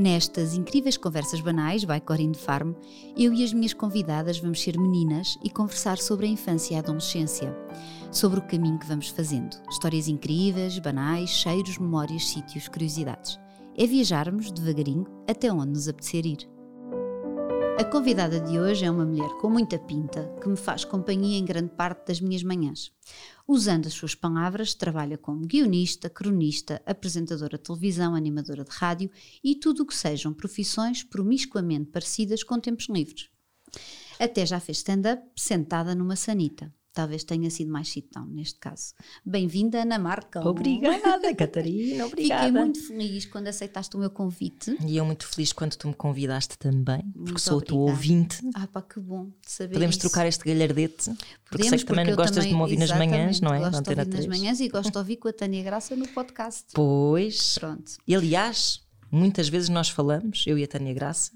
[0.00, 2.72] Nestas incríveis conversas banais, by Corinne Farm,
[3.14, 6.80] eu e as minhas convidadas vamos ser meninas e conversar sobre a infância e a
[6.80, 7.54] adolescência,
[8.10, 9.54] sobre o caminho que vamos fazendo.
[9.68, 13.38] Histórias incríveis, banais, cheiros, memórias, sítios, curiosidades.
[13.76, 16.48] É viajarmos devagarinho até onde nos apetecer ir.
[17.80, 21.44] A convidada de hoje é uma mulher com muita pinta que me faz companhia em
[21.46, 22.92] grande parte das minhas manhãs.
[23.48, 29.10] Usando as suas palavras, trabalha como guionista, cronista, apresentadora de televisão, animadora de rádio
[29.42, 33.30] e tudo o que sejam profissões promiscuamente parecidas com tempos livres.
[34.18, 36.70] Até já fez stand-up sentada numa sanita.
[36.92, 38.94] Talvez tenha sido mais citão neste caso.
[39.24, 40.46] Bem-vinda, Ana Marca.
[40.46, 42.46] Obrigada, Catarina, obrigada.
[42.46, 44.76] Fiquei muito feliz quando aceitaste o meu convite.
[44.84, 47.78] E eu muito feliz quando tu me convidaste também, porque muito sou obrigada.
[47.78, 48.40] tua ouvinte.
[48.54, 50.00] Ah, pá, que bom saber Podemos isso.
[50.08, 51.04] trocar este galhardete,
[51.44, 53.60] porque Podemos, sei que também gostas também, de me ouvir nas manhãs, não é?
[53.60, 56.64] Gosto de ouvir nas manhãs e gosto de ouvir com a Tânia Graça no podcast.
[56.74, 57.56] Pois.
[57.56, 57.92] Pronto.
[58.04, 58.80] E aliás,
[59.12, 61.30] muitas vezes nós falamos, eu e a Tânia Graça,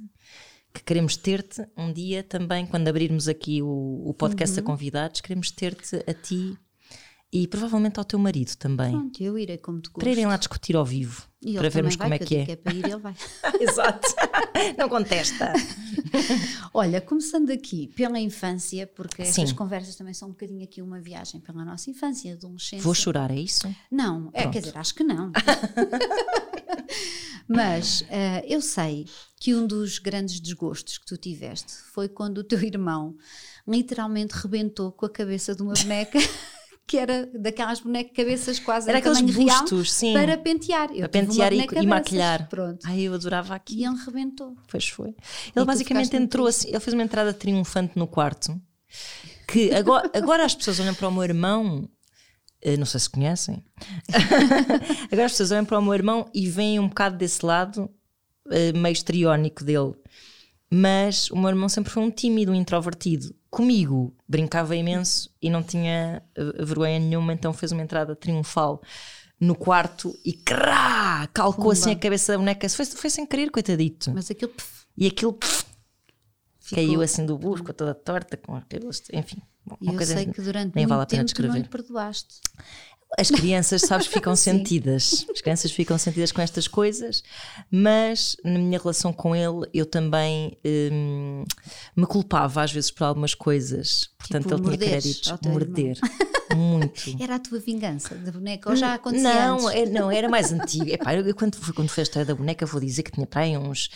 [0.74, 4.64] que queremos ter-te um dia também, quando abrirmos aqui o, o podcast uhum.
[4.64, 6.58] a convidados, queremos ter-te a ti
[7.34, 8.92] e provavelmente ao teu marido também.
[8.92, 9.98] Pronto, eu irei como te gosto.
[9.98, 12.44] Para irem lá discutir ao vivo, e para vermos vai, como é que é.
[12.44, 13.12] Que é para ir, ele vai.
[13.60, 14.08] Exato.
[14.78, 15.52] Não contesta.
[16.72, 19.42] Olha, começando aqui pela infância, porque Sim.
[19.42, 22.84] estas conversas também são um bocadinho aqui uma viagem pela nossa infância, adolescência.
[22.84, 23.68] Vou chorar, é isso?
[23.90, 25.32] Não, é, quer dizer, acho que não.
[27.48, 29.06] Mas uh, eu sei
[29.40, 33.16] que um dos grandes desgostos que tu tiveste foi quando o teu irmão
[33.66, 36.18] literalmente rebentou com a cabeça de uma boneca.
[36.86, 40.12] Que era daquelas bonecas cabeças quase era aqueles bustos, real, sim.
[40.12, 40.90] para pentear.
[40.90, 42.48] Eu para pentear e, e maquilhar.
[42.48, 42.80] Pronto.
[42.84, 43.80] Ai, eu adorava aquilo.
[43.80, 44.56] E ele rebentou.
[44.68, 45.14] Pois foi.
[45.54, 48.60] Ele basicamente entrou assim, ele fez uma entrada triunfante no quarto.
[49.48, 51.88] Que agora, agora as pessoas olham para o meu irmão
[52.64, 53.62] eh, não sei se conhecem.
[55.12, 57.90] Agora as pessoas olham para o meu irmão e veem um bocado desse lado
[58.46, 59.92] uh, meio estriónico dele.
[60.70, 63.34] Mas o meu irmão sempre foi um tímido, um introvertido.
[63.50, 68.82] Comigo brincava imenso e não tinha uh, vergonha nenhuma, então fez uma entrada triunfal
[69.38, 71.72] no quarto e crá, calcou Pumba.
[71.72, 72.68] assim a cabeça da boneca.
[72.68, 74.10] Foi, foi sem querer, coitadito.
[74.12, 74.52] Mas aquilo.
[74.52, 75.64] Pff, e aquilo pff,
[76.72, 79.02] caiu assim do busco, toda torta, com aqueles.
[79.12, 79.42] Enfim.
[79.80, 81.52] E eu sei que durante nem muito vale a pena tempo descrever.
[81.54, 82.40] não lhe perdoaste.
[83.18, 85.26] As crianças, sabes, ficam sentidas.
[85.30, 87.22] As crianças ficam sentidas com estas coisas,
[87.70, 91.44] mas na minha relação com ele eu também hum,
[91.96, 94.10] me culpava às vezes por algumas coisas.
[94.18, 95.32] Portanto, tipo, ele tinha créditos.
[95.46, 95.98] Morder.
[96.54, 97.16] Muito.
[97.20, 99.68] Era a tua vingança da boneca ou já acontecia não?
[99.70, 100.88] É, não, era mais antigo.
[100.88, 103.56] Epá, eu, quando, quando foi a história da boneca, vou dizer que tinha para aí
[103.56, 103.90] uns,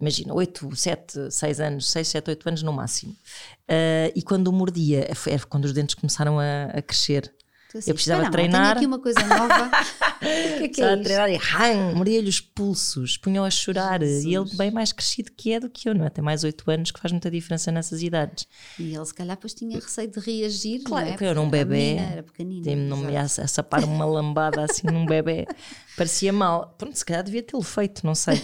[0.00, 3.12] imagina, 8, 7, 6 anos, 6, 7, 8 anos no máximo.
[3.12, 7.32] Uh, e quando o mordia, era quando os dentes começaram a, a crescer.
[7.78, 8.76] Assim, eu precisava treinar.
[8.76, 9.70] Tenho aqui uma coisa nova.
[10.22, 14.00] o que é que é treinar e hang, mordia-lhe os pulsos, punham a chorar.
[14.00, 14.24] Jesus.
[14.24, 16.10] E ele, bem mais crescido que é do que eu, não é?
[16.10, 18.46] Tem mais 8 anos, que faz muita diferença nessas idades.
[18.78, 20.82] E ele, se calhar, depois tinha receio de reagir.
[20.84, 21.16] Claro, não é?
[21.20, 21.96] eu era um bebê.
[21.96, 22.76] Era pequenino.
[22.76, 25.46] Não me ia a sapar uma lambada assim num bebê.
[25.96, 26.74] Parecia mal.
[26.78, 28.40] Pronto, se calhar devia tê-lo feito, não sei.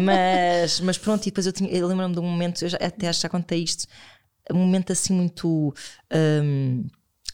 [0.00, 3.08] Mas, mas pronto, e depois eu, tinha, eu lembro-me de um momento, eu já, até
[3.08, 3.86] acho que já contei isto,
[4.52, 5.74] um momento assim muito.
[6.12, 6.86] Um,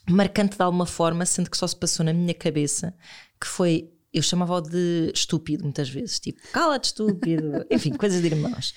[0.09, 2.95] marcante de alguma forma, sendo que só se passou na minha cabeça,
[3.41, 8.75] que foi eu chamava-o de estúpido muitas vezes, tipo, cala-te estúpido, enfim, coisas de irmãos.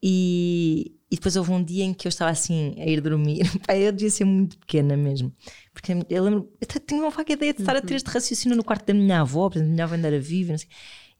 [0.00, 3.86] E, e, depois houve um dia em que eu estava assim a ir dormir, Pai,
[3.86, 5.34] eu devia ser muito pequena mesmo,
[5.72, 8.62] porque eu lembro, eu tinha uma vaga ideia de estar a ter este raciocínio no
[8.62, 10.68] quarto da minha avó, porque a minha avó ainda era viva, não sei,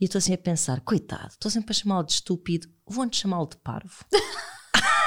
[0.00, 3.48] e eu estou assim a pensar, coitado, estou sempre a chamá-lo de estúpido, vou-te chamá-lo
[3.48, 4.04] de parvo.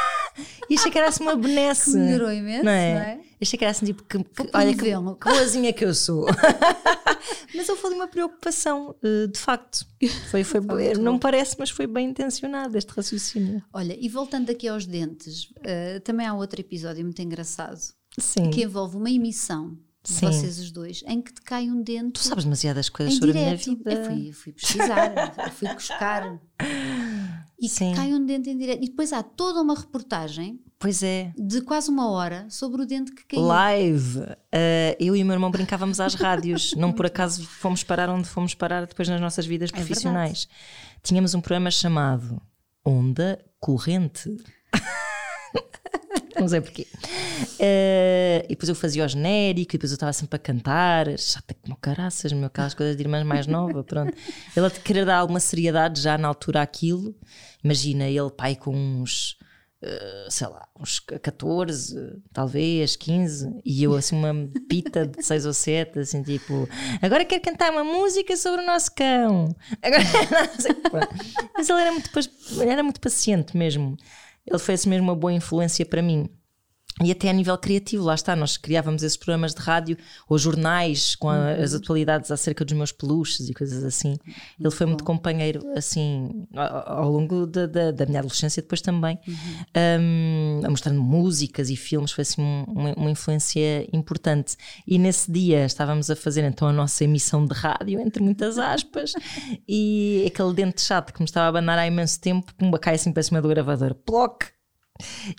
[0.69, 1.91] E achei que era assim uma benesse.
[1.91, 2.93] Que melhorou imenso, não é?
[2.93, 3.19] Não é?
[3.41, 6.25] Achei que era assim tipo, que, que olha que, que boazinha que eu sou.
[7.55, 9.85] mas eu falei uma preocupação, eh, de facto.
[10.29, 13.63] Foi, foi, foi não me parece, mas foi bem intencionado este raciocínio.
[13.73, 17.79] Olha, e voltando aqui aos dentes, uh, também há outro episódio muito engraçado
[18.17, 18.49] Sim.
[18.49, 20.25] que envolve uma emissão de Sim.
[20.27, 22.13] vocês os dois, em que te cai um dente.
[22.13, 23.69] Tu sabes demasiadas coisas sobre direto.
[23.69, 23.93] a minha vida.
[23.93, 26.39] Eu fui, fui pesquisar, eu fui buscar.
[27.61, 27.93] E Sim.
[27.93, 28.83] cai um dente em direto.
[28.83, 30.61] E depois há toda uma reportagem.
[30.79, 31.33] Pois é.
[31.37, 33.43] De quase uma hora sobre o dente que caiu.
[33.43, 34.19] Live!
[34.19, 36.73] Uh, eu e o meu irmão brincávamos às rádios.
[36.77, 40.47] Não por acaso fomos parar onde fomos parar depois nas nossas vidas profissionais.
[40.49, 42.41] É Tínhamos um programa chamado
[42.85, 44.37] Onda Corrente.
[46.37, 46.87] não sei porquê.
[46.93, 51.55] Uh, e depois eu fazia o genérico, e depois eu estava sempre a cantar, chata
[51.61, 54.13] como caraças, meu, aquelas coisas de irmãs mais nova, pronto.
[54.55, 57.15] Ele a querer dar alguma seriedade já na altura àquilo.
[57.63, 59.37] Imagina ele, pai, com uns
[59.81, 64.33] eh, sei lá, uns 14, talvez 15, e eu assim uma
[64.67, 66.67] pita de 6 ou 7, assim tipo,
[67.01, 69.55] agora quero cantar uma música sobre o nosso cão.
[69.81, 70.03] Agora,
[71.55, 72.09] Mas ele era muito,
[72.61, 73.95] era muito paciente mesmo.
[74.45, 76.29] Ele foi mesmo uma boa influência para mim.
[77.01, 79.97] E até a nível criativo, lá está, nós criávamos esses programas de rádio
[80.27, 81.63] ou jornais com a, uhum.
[81.63, 84.17] as atualidades acerca dos meus peluches e coisas assim.
[84.59, 89.17] Ele foi muito companheiro, assim, ao, ao longo da, da, da, minha adolescência, depois também,
[89.25, 90.01] uhum.
[90.01, 94.57] um, a mostrar músicas e filmes, foi assim uma, uma, influência importante.
[94.85, 99.13] E nesse dia estávamos a fazer então a nossa emissão de rádio, entre muitas aspas,
[99.65, 103.13] e aquele dente chato que me estava a abanar há imenso tempo, pumba, cai assim
[103.13, 104.58] para cima do gravador, ploc!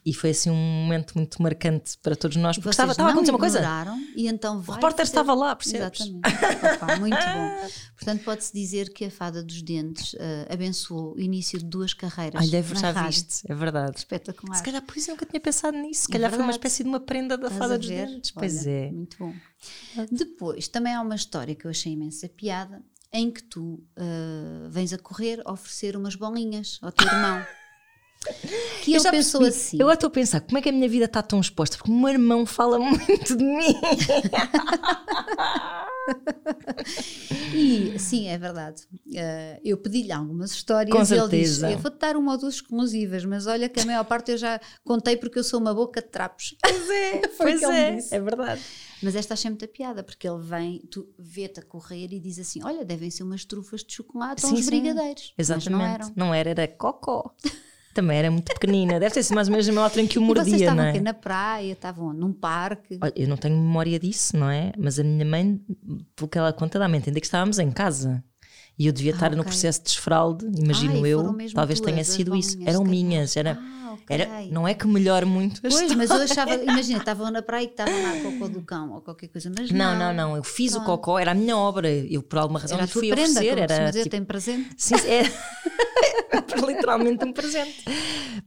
[0.05, 3.33] E foi assim um momento muito marcante para todos nós, porque estava, estava a acontecer
[3.33, 3.61] uma coisa.
[4.17, 5.03] E então o repórter fazer...
[5.03, 6.01] estava lá, percebes?
[6.01, 6.75] Exatamente.
[6.75, 7.69] Opa, muito bom.
[7.97, 10.19] Portanto, pode-se dizer que a Fada dos Dentes uh,
[10.49, 12.41] abençoou o início de duas carreiras.
[12.41, 13.99] Olha, já viste, é verdade.
[13.99, 14.57] Espetacular.
[14.57, 16.03] Se calhar, por isso eu nunca tinha pensado nisso.
[16.03, 18.33] Se é calhar foi uma espécie de uma prenda da Estás Fada dos Dentes.
[18.35, 18.91] Olha, pois é.
[18.91, 19.35] Muito bom.
[20.11, 22.83] Depois, também há uma história que eu achei imensa piada,
[23.13, 27.45] em que tu uh, vens a correr oferecer umas bolinhas ao teu irmão.
[28.83, 29.79] Que eu ele pensou percebi, assim.
[29.81, 31.95] Eu estou a pensar como é que a minha vida está tão exposta, porque o
[31.95, 33.75] meu irmão fala muito de mim.
[37.55, 38.83] e sim, é verdade.
[39.07, 41.35] Uh, eu pedi-lhe algumas histórias Com e certeza.
[41.35, 44.33] ele disse: Eu vou-te dar uma ou duas exclusivas, mas olha que a maior parte
[44.33, 46.55] eu já contei porque eu sou uma boca de trapos.
[46.71, 48.61] Pois é, pois é, é verdade.
[49.03, 52.63] Mas esta achei muita piada, porque ele vem, tu vê-te a correr e diz assim:
[52.63, 55.33] Olha, devem ser umas trufas de chocolate ou uns brigadeiros.
[55.39, 55.71] Exatamente.
[55.71, 56.13] Mas não eram.
[56.17, 57.35] Não era, era cocó.
[57.93, 59.01] Também era muito pequenina.
[59.01, 60.85] Deve ter sido mais ou menos a mesma altura em que o mordia, vocês estavam
[60.85, 61.01] não é?
[61.01, 62.99] na praia, estavam num parque.
[63.01, 64.73] Olha, eu não tenho memória disso, não é?
[64.79, 65.61] Mas a minha mãe,
[66.15, 68.23] pelo que ela conta, dá-me a entender que estávamos em casa.
[68.79, 69.37] E eu devia ah, estar okay.
[69.37, 71.37] no processo de desfraude, imagino Ai, eu.
[71.53, 72.59] Talvez tenha sido isso.
[72.65, 73.59] Eram minhas, era.
[73.61, 74.17] Ah, okay.
[74.17, 75.61] era, não é que melhor muito.
[75.61, 78.93] Pois, mas eu achava, imagina, estavam na praia e estavam lá a cocó do cão
[78.93, 79.79] ou qualquer coisa, mas não.
[79.79, 80.37] Não, não, não.
[80.37, 80.85] Eu fiz Pronto.
[80.85, 81.91] o cocó, era a minha obra.
[81.91, 83.59] Eu, por alguma razão, era fui prenda, oferecer.
[83.59, 84.75] Era, tipo, tem presente.
[84.77, 85.23] Sim, é.
[86.67, 87.85] literalmente um presente.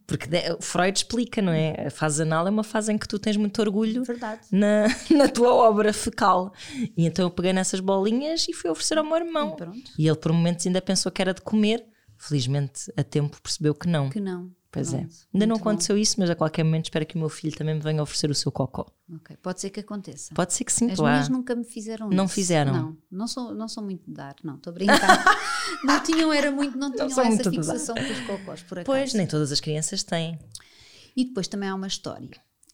[0.05, 0.27] Porque
[0.61, 1.87] Freud explica, não é?
[1.87, 4.03] A fase anal é uma fase em que tu tens muito orgulho
[4.51, 4.85] na,
[5.15, 6.53] na tua obra fecal.
[6.95, 9.55] E então eu peguei nessas bolinhas e fui oferecer ao meu irmão.
[9.97, 11.85] E, e ele por momentos ainda pensou que era de comer.
[12.17, 14.09] Felizmente a tempo percebeu que não.
[14.09, 14.49] Que não.
[14.73, 15.07] Pois é.
[15.31, 16.01] Ainda não aconteceu bom.
[16.01, 18.33] isso, mas a qualquer momento espero que o meu filho também me venha oferecer o
[18.33, 18.87] seu cocó.
[19.17, 20.33] Ok, pode ser que aconteça.
[20.33, 21.13] Pode ser que sim, As claro.
[21.13, 22.33] minhas nunca me fizeram não isso.
[22.33, 22.73] fizeram?
[22.73, 25.25] Não, não sou, não sou muito de dar, não, estou a brincar.
[25.85, 28.85] não tinham, era muito, não tinham não essa fixação com os cocós, por acaso.
[28.97, 30.39] Pois, nem todas as crianças têm.
[31.15, 32.31] E depois também há uma história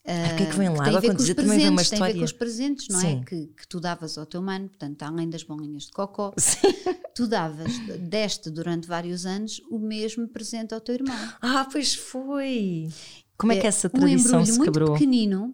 [0.10, 0.88] Uh, o que é que vem lá?
[0.88, 2.06] Agora, quando dizer, também vem uma história.
[2.06, 3.02] Tem a ver com os presentes, não é?
[3.02, 3.20] Sim.
[3.22, 3.24] é?
[3.26, 6.74] Que, que, tu davas ao teu mano, portanto, além das bolinhas de cocó, Sim.
[7.14, 11.16] tu davas, deste durante vários anos o mesmo presente ao teu irmão.
[11.40, 12.90] Ah, pois foi!
[13.38, 14.90] Como é, é que essa tradição um se quebrou?
[14.90, 15.54] muito pequenino,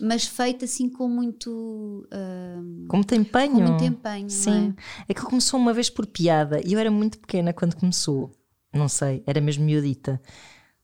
[0.00, 2.08] mas feito assim com muito.
[2.10, 3.52] Uh, com muito empenho.
[3.52, 4.74] Com muito empenho, Sim.
[5.06, 5.12] É?
[5.12, 8.32] é que começou uma vez por piada e eu era muito pequena quando começou.
[8.72, 10.18] Não sei, era mesmo miudita.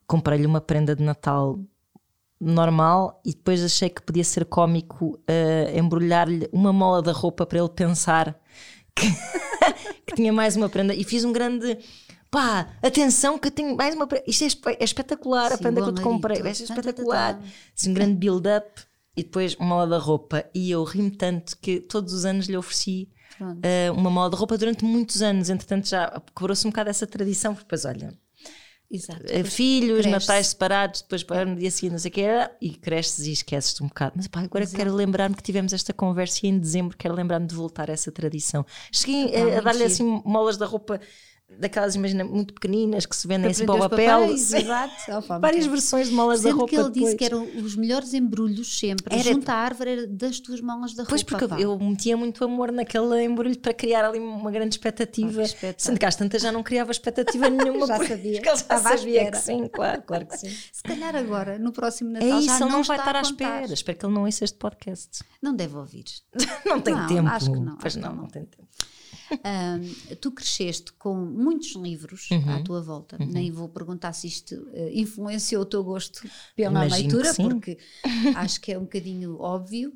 [0.07, 1.59] Comprei-lhe uma prenda de Natal
[2.41, 7.59] normal e depois achei que podia ser cómico uh, embrulhar-lhe uma mola da roupa para
[7.59, 8.39] ele pensar
[8.95, 9.07] que,
[10.07, 10.95] que, tinha mais uma prenda.
[10.95, 11.79] E fiz um grande
[12.31, 15.83] pá, atenção que eu tenho mais uma prenda isto é, é espetacular, Sim, a prenda
[15.83, 17.41] que eu te comprei é espetacular.
[17.77, 18.83] assim, um grande build-up
[19.17, 20.45] e depois uma mola da roupa.
[20.55, 23.09] E eu ri-me tanto que todos os anos lhe ofereci
[23.41, 25.49] uh, uma mola de roupa durante muitos anos.
[25.49, 28.26] Entretanto já quebrou-se um bocado essa tradição porque depois olha
[28.91, 29.23] Exato.
[29.29, 30.11] Eh, filhos, cresce.
[30.11, 33.33] natais separados, depois para no dia seguinte, não sei o que era, e cresces e
[33.33, 34.13] esqueces-te um bocado.
[34.17, 34.77] Mas pá, agora Exato.
[34.77, 38.13] quero lembrar-me que tivemos esta conversa e em dezembro quero lembrar-me de voltar a essa
[38.13, 38.65] tradição.
[38.93, 41.01] Cheguei a, a dar-lhe assim molas da roupa
[41.49, 44.21] daquelas, imagina, muito pequeninas que se vendem assim para o papel.
[44.21, 44.95] Papéis, exato.
[45.41, 46.69] Várias versões de molas Sendo da roupa.
[46.69, 47.05] que ele depois.
[47.05, 49.15] disse que eram os melhores embrulhos sempre.
[49.15, 51.39] Era, junto à árvore era das tuas molas da pois roupa.
[51.39, 55.43] Pois porque eu metia muito amor naquele embrulho para criar ali uma grande expectativa.
[55.43, 57.87] Oh, Sendo que às tantas já não criava expectativa nenhuma.
[57.87, 58.33] já sabia.
[58.33, 60.51] Porque ele já sabia que sim, claro, claro que sim.
[60.73, 63.73] Se calhar agora, no próximo Natal, é isso, já ele não, vai estar à espera.
[63.73, 65.25] Espero que ele não ouça este podcast.
[65.41, 66.05] Não deve ouvir.
[66.65, 67.29] não tem não, tempo.
[67.29, 67.77] Acho que não.
[67.77, 68.66] Pois não, não, não tem tempo.
[69.33, 72.51] Um, tu cresceste com muitos livros uhum.
[72.51, 73.17] à tua volta.
[73.21, 73.27] Uhum.
[73.27, 77.79] Nem vou perguntar se isto uh, influenciou o teu gosto pela Imagino leitura, porque
[78.37, 79.93] acho que é um bocadinho óbvio.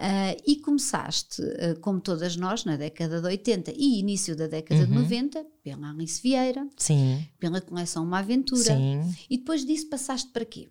[0.00, 4.80] Uh, e começaste, uh, como todas nós, na década de 80 e início da década
[4.80, 4.86] uhum.
[4.86, 7.22] de 90, pela Alice Vieira, Sim.
[7.38, 8.62] pela coleção Uma Aventura.
[8.62, 9.14] Sim.
[9.28, 10.68] E depois disso passaste para quê?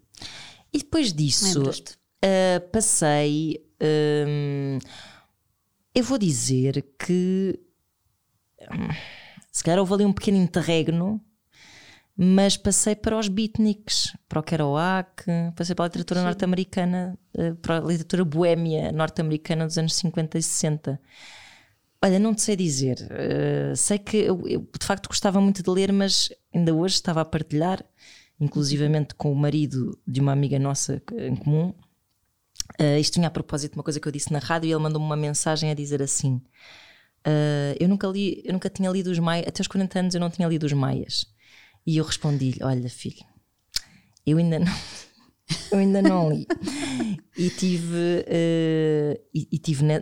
[0.73, 3.63] E depois disso uh, passei.
[3.81, 4.79] Um,
[5.93, 7.59] eu vou dizer que
[9.51, 11.21] se calhar houve ali um pequeno interregno
[12.21, 15.23] mas passei para os beatniks, para o Kerouac,
[15.55, 20.43] passei para a literatura norte-americana, eh, para a literatura boémia norte-americana dos anos 50 e
[20.43, 20.99] 60.
[22.03, 23.07] Olha, não te sei dizer.
[23.09, 27.21] eh, sei que eu, eu, de facto gostava muito de ler, mas ainda hoje estava
[27.21, 27.85] a partilhar,
[28.37, 31.73] inclusivamente com o marido de uma amiga nossa em comum.
[32.77, 34.81] eh, isto tinha a propósito de uma coisa que eu disse na rádio e ele
[34.83, 36.41] mandou-me uma mensagem a dizer assim:
[37.25, 40.19] eh, eu, nunca li, eu nunca tinha lido os Maias, até os 40 anos eu
[40.21, 41.25] não tinha lido os Maias.
[41.85, 43.23] E eu respondi-lhe: Olha, filho,
[44.25, 44.67] eu ainda não.
[45.71, 46.45] Eu ainda não li.
[47.35, 48.23] E tive.
[48.27, 49.83] eh, e, e tive.
[49.83, 50.01] ne-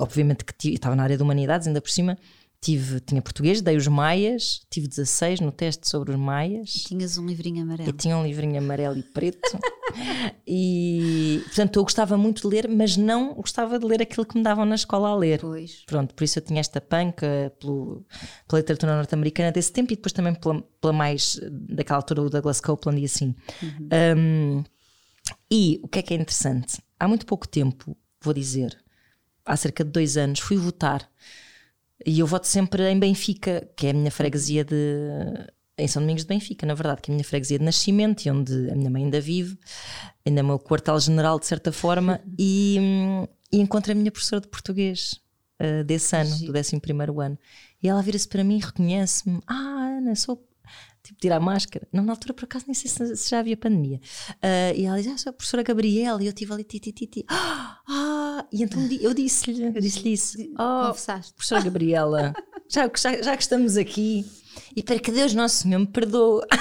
[0.00, 2.18] Obviamente que tive- estava na área de humanidades, ainda por cima.
[2.62, 6.70] Tive, tinha português, dei os Maias, tive 16 no teste sobre os Maias.
[6.70, 7.88] Tinhas um livrinho amarelo.
[7.88, 9.58] Eu tinha um livrinho amarelo e preto.
[10.46, 14.44] e, portanto, eu gostava muito de ler, mas não gostava de ler aquilo que me
[14.44, 15.40] davam na escola a ler.
[15.40, 15.84] Pois.
[15.86, 18.04] Pronto, por isso eu tinha esta panca pelo,
[18.46, 22.60] pela literatura norte-americana desse tempo e depois também pela, pela mais daquela altura o Douglas
[22.60, 23.34] Copeland e assim.
[24.18, 24.62] Um,
[25.50, 26.78] e o que é que é interessante?
[26.98, 28.76] Há muito pouco tempo, vou dizer,
[29.46, 31.08] há cerca de dois anos, fui votar
[32.06, 34.74] e eu voto sempre em Benfica, que é a minha freguesia de.
[35.78, 38.30] Em São Domingos de Benfica, na verdade, que é a minha freguesia de nascimento e
[38.30, 39.58] onde a minha mãe ainda vive,
[40.26, 42.76] ainda é o meu quartel-general de certa forma, e,
[43.50, 45.18] e encontro a minha professora de português
[45.60, 46.52] uh, desse ano, Giro.
[46.52, 46.80] do 11
[47.22, 47.38] ano.
[47.82, 50.46] E ela vira-se para mim e reconhece-me: Ah, Ana, sou.
[51.02, 51.88] Tipo, tirar a máscara.
[51.90, 54.00] Não, na altura, por acaso, nem sei se, se já havia pandemia.
[54.34, 56.22] Uh, e ela diz: Ah, sou a professora Gabriela.
[56.22, 57.26] E eu estive ali, ti, ti, ti, ti.
[57.92, 58.09] Ah,
[58.52, 60.36] e então eu disse-lhe: Eu disse-lhe isso.
[60.58, 61.32] Oh, Confessaste.
[61.34, 62.32] professora Gabriela,
[62.68, 64.24] já, que- já, já que estamos aqui,
[64.76, 66.42] e para que Deus Nosso Senhor me perdoe.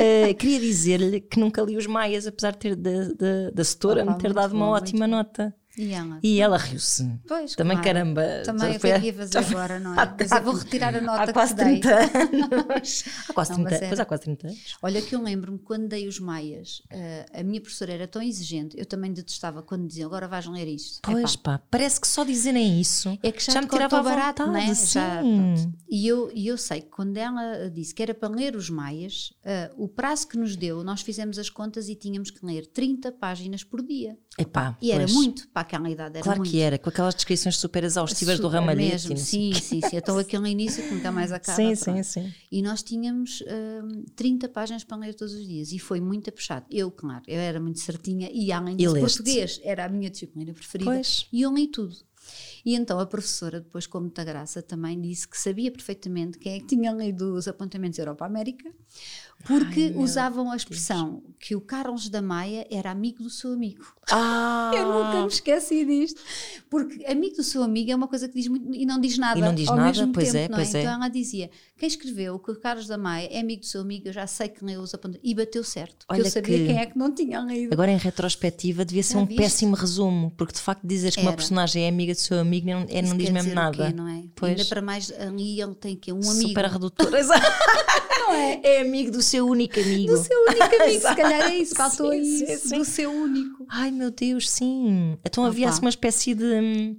[0.00, 4.04] Eh, queria dizer-lhe que nunca li os Maias, apesar de ter da, da, da setora
[4.04, 5.16] me ter dado uma bom, ótima muito bom.
[5.16, 5.54] nota.
[5.78, 6.18] E ela?
[6.22, 7.08] E ela riu-se.
[7.26, 7.84] Pois, Também claro.
[7.92, 8.22] caramba.
[8.44, 10.06] Também já o que foi é que ia fazer foi agora, não é?
[10.16, 11.80] Quer dizer, vou retirar a nota há que quase dei.
[11.80, 13.04] 30 anos.
[13.28, 13.88] Há quase Não, 30 mas era.
[13.88, 14.76] Pois há quase 30 anos.
[14.82, 18.78] Olha que eu lembro-me quando dei os Maias, eh, a minha professora era tão exigente,
[18.78, 20.98] eu também detestava quando diziam agora vais ler isto.
[21.02, 24.44] Pois Epá, pá, parece que só dizerem isso É que já, já me tirava barato,
[24.44, 24.64] vontade.
[24.66, 24.74] não é?
[24.74, 24.92] Sim.
[24.94, 25.74] Já, pronto.
[25.88, 29.32] e, eu, e eu sei que quando ela disse que era para ler os Maias,
[29.44, 33.12] eh, o prazo que nos deu, nós fizemos as contas e tínhamos que ler 30
[33.12, 34.16] páginas por dia.
[34.38, 35.12] Epá, E era pois.
[35.12, 36.50] muito, para aquela idade era Claro muito.
[36.50, 39.08] que era, com aquelas descrições super exaustivas do Super ramalhete.
[39.08, 39.96] mesmo, e Sim, sim, sim.
[39.96, 41.56] Então aquele início que nunca mais acaba.
[41.56, 42.04] Sim, pronto.
[42.04, 42.32] sim, sim.
[42.52, 46.66] E nós tínhamos hum, 30 páginas para ler todos os dias e foi muito puxado.
[46.70, 49.16] Eu, claro, eu era muito certinha e além E disso, leste.
[49.16, 51.26] português era a minha disciplina preferida Pois.
[51.32, 51.96] e eu li tudo.
[52.64, 56.60] E então a professora, depois com muita graça, também disse que sabia perfeitamente quem é
[56.60, 58.70] que tinha lido os apontamentos Europa-América,
[59.46, 63.84] porque Ai, usavam a expressão que o Carlos da Maia era amigo do seu amigo.
[64.10, 66.20] Ah, Eu nunca me esqueci disto.
[66.68, 69.38] Porque amigo do seu amigo é uma coisa que diz muito e não diz nada.
[69.38, 70.80] E não diz ao nada, mesmo pois tempo, é, não pois é.
[70.80, 74.08] Então ela dizia: quem escreveu que o Carlos da Maia é amigo do seu amigo,
[74.08, 75.30] eu já sei que leu os apontamentos.
[75.30, 76.04] E bateu certo.
[76.08, 77.72] Olha eu sabia que- quem é que não tinha lido.
[77.72, 79.40] Agora, em retrospectiva, devia ser Já um viste?
[79.40, 81.36] péssimo resumo, porque de facto dizeres que uma Era.
[81.36, 83.86] personagem é amiga do seu amigo não, é, não diz mesmo nada.
[83.88, 84.24] quê, não é?
[84.34, 84.52] Pois.
[84.52, 86.48] Ainda para mais ali ele tem que um amigo.
[86.48, 87.08] Super redutor.
[88.28, 88.60] Não é?
[88.62, 90.12] É amigo do seu único amigo.
[90.12, 92.68] Do seu único amigo, se calhar é isso, faltou Sim, sim, isso.
[92.68, 92.78] sim.
[92.78, 93.66] Do seu único.
[93.68, 95.18] Ai meu Deus, sim.
[95.24, 95.74] Então havia Opa.
[95.74, 96.96] assim uma espécie de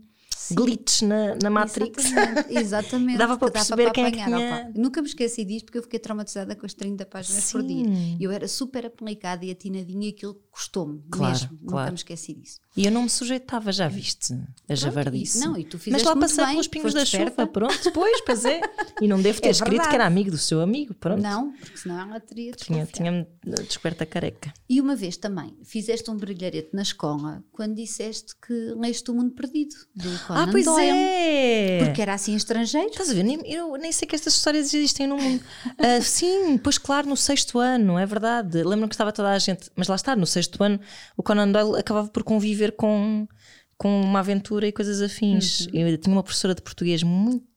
[0.52, 2.06] hum, glitch na, na Matrix.
[2.06, 3.18] Exatamente, exatamente.
[3.18, 4.72] Dava para perceber quem é que tinha-.
[4.76, 7.86] Nunca me esqueci disto porque eu fiquei traumatizada com as 30 páginas por dia.
[7.86, 8.18] Sim.
[8.20, 11.50] Eu era super aplicada e atinadinha e aquilo custou-me Claro, mesmo.
[11.62, 11.92] Nunca claro.
[11.92, 12.60] me esqueci disso.
[12.76, 14.34] E eu não me sujeitava, já viste?
[14.68, 15.40] A javardice.
[15.40, 18.22] não, e tu Mas fizeste lá muito passei bem, pelos pingos da chuva, pronto, pois,
[18.22, 18.62] pois é.
[19.02, 19.90] E não devo ter É escrito verdade.
[19.90, 21.22] que era amigo do seu amigo, pronto.
[21.22, 22.86] Não, porque senão ela teria Tinha-.
[22.86, 23.26] Tinha-me
[23.68, 24.54] descoberto a careca.
[24.70, 29.32] E uma vez também fizeste um brilharete na escola quando disseste que leste O Mundo
[29.32, 31.84] Perdido, do Conan ah, pois é!
[31.84, 32.90] Porque era assim estrangeiro.
[32.90, 33.24] Estás a ver?
[33.24, 35.44] Nem, eu nem sei que estas histórias existem no mundo.
[35.78, 38.64] Ah, sim, pois claro, no sexto ano, é verdade.
[38.64, 39.70] Lembro que estava toda a gente.
[39.76, 40.80] Mas lá está, no sexto ano,
[41.16, 43.28] o Conan Doyle acabava por conviver com,
[43.78, 45.68] com uma aventura e coisas afins.
[45.74, 47.48] Eu tinha uma professora de português muito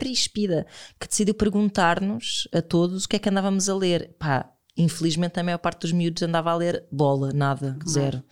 [0.00, 0.66] ríspida
[1.00, 4.14] que decidiu perguntar-nos a todos o que é que andávamos a ler.
[4.18, 4.53] Pá.
[4.76, 8.22] Infelizmente, a maior parte dos miúdos andava a ler bola, nada, zero.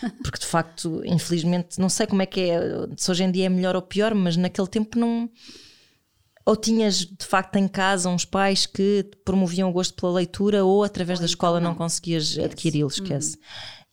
[0.22, 2.60] Porque de facto, infelizmente, não sei como é que é,
[2.96, 5.30] se hoje em dia é melhor ou pior, mas naquele tempo não,
[6.44, 10.82] ou tinhas de facto em casa uns pais que promoviam o gosto pela leitura ou
[10.82, 11.76] através Ou da então escola não, não.
[11.76, 13.38] conseguias adquiri-lo, esquece.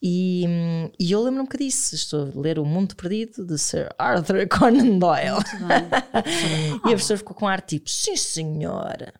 [0.01, 3.89] E, hum, e eu lembro-me que disse: estou a ler O Mundo Perdido de Sir
[3.97, 5.43] Arthur Conan Doyle.
[6.73, 9.13] E a professora ficou com ar tipo: sim, senhora.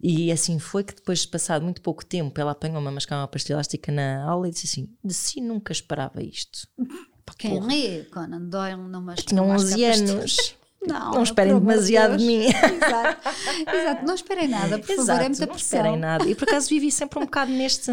[0.00, 3.54] E assim foi que depois, passado muito pouco tempo, ela apanhou uma mascar uma pastilha
[3.54, 6.66] elástica na aula e disse assim: de si nunca esperava isto.
[7.24, 7.66] Pá, Quem porra.
[8.12, 10.12] Conan Doyle não mas Tinha não 11 masca pastilha.
[10.18, 10.54] anos.
[10.84, 12.26] Não, não esperem de demasiado de Deus.
[12.26, 12.44] mim.
[12.50, 13.28] Exato.
[13.72, 15.78] Exato, não esperem nada, por favor, é muita não pressão.
[15.78, 16.24] esperem nada.
[16.28, 17.92] E por acaso vivi sempre um bocado neste,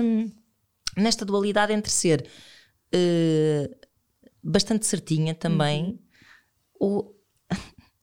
[0.97, 2.27] nesta dualidade entre ser
[2.91, 3.69] eh,
[4.41, 5.99] bastante certinha também, Uhum.
[6.79, 7.18] ou,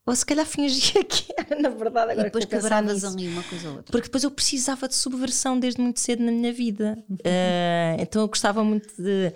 [0.07, 3.29] ou se calhar fingia que era, na verdade, E agora depois a pensar quebravas ali
[3.29, 3.91] uma coisa ou outra.
[3.93, 6.97] Porque depois eu precisava de subversão desde muito cedo na minha vida.
[7.11, 7.17] Uhum.
[7.25, 9.33] Eh, então eu gostava muito de.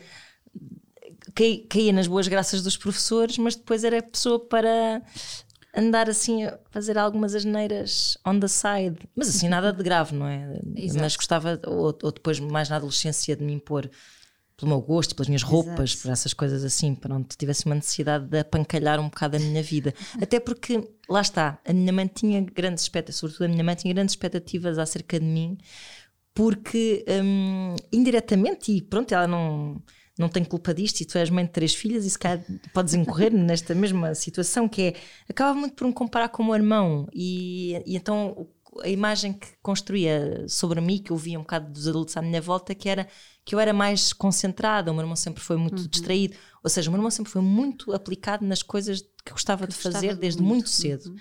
[1.35, 5.03] Caí- Caía nas boas graças dos professores, mas depois era pessoa para
[5.77, 8.99] andar assim a fazer algumas asneiras on the side.
[9.15, 10.61] Mas assim, nada de grave, não é?
[10.77, 11.01] Exato.
[11.03, 13.89] Mas gostava, ou, ou depois mais na adolescência, de me impor
[14.61, 16.03] pelo meu gosto, pelas minhas roupas, Exato.
[16.03, 19.95] por essas coisas assim, pronto, tivesse uma necessidade de apancalhar um bocado a minha vida.
[20.21, 23.95] Até porque, lá está, a minha mãe tinha grandes expectativas, sobretudo a minha mãe tinha
[23.95, 25.57] grandes expectativas acerca de mim,
[26.35, 29.83] porque hum, indiretamente, e pronto, ela não,
[30.19, 32.95] não tem culpa disto, e tu és mãe de três filhas, e se calhar podes
[32.95, 34.95] incorrer nesta mesma situação, que é,
[35.29, 38.47] acaba muito por me comparar com o meu irmão, e, e então
[38.83, 42.41] a imagem que construía sobre mim, que eu via um bocado dos adultos à minha
[42.41, 43.09] volta, que era
[43.45, 46.93] que eu era mais concentrada, o meu irmão sempre foi muito distraído, ou seja, o
[46.93, 50.41] meu irmão sempre foi muito aplicado nas coisas que gostava de gostava fazer de desde
[50.41, 50.53] muito.
[50.53, 51.15] muito cedo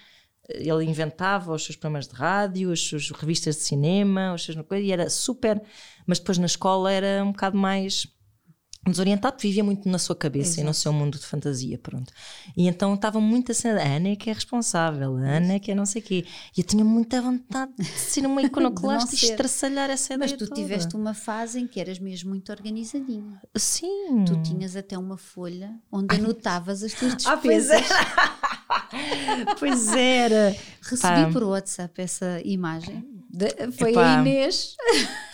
[0.49, 4.87] ele inventava os seus programas de rádio, as suas revistas de cinema, os seus coisas,
[4.87, 5.61] e era super.
[6.07, 8.07] Mas depois na escola era um bocado mais
[8.88, 12.12] desorientado, vivia muito na sua cabeça e no seu mundo de fantasia, pronto.
[12.57, 15.71] E então estava muito assim, a Ana é que é responsável, a Ana é que
[15.71, 16.25] é não sei o quê.
[16.57, 20.48] E eu tinha muita vontade de ser uma iconoclasta e estraçalhar essa Mas ideia tu
[20.50, 20.62] toda.
[20.62, 23.41] tiveste uma fase em que eras mesmo muito organizadinha.
[23.55, 24.24] Sim.
[24.25, 27.88] Tu tinhas até uma folha onde anotavas as tuas Ah, pois despesas.
[29.59, 30.55] pois era.
[30.81, 31.29] Recebi Pá.
[31.31, 33.05] por WhatsApp essa imagem.
[33.29, 34.17] De- foi Epá.
[34.17, 34.75] a Inês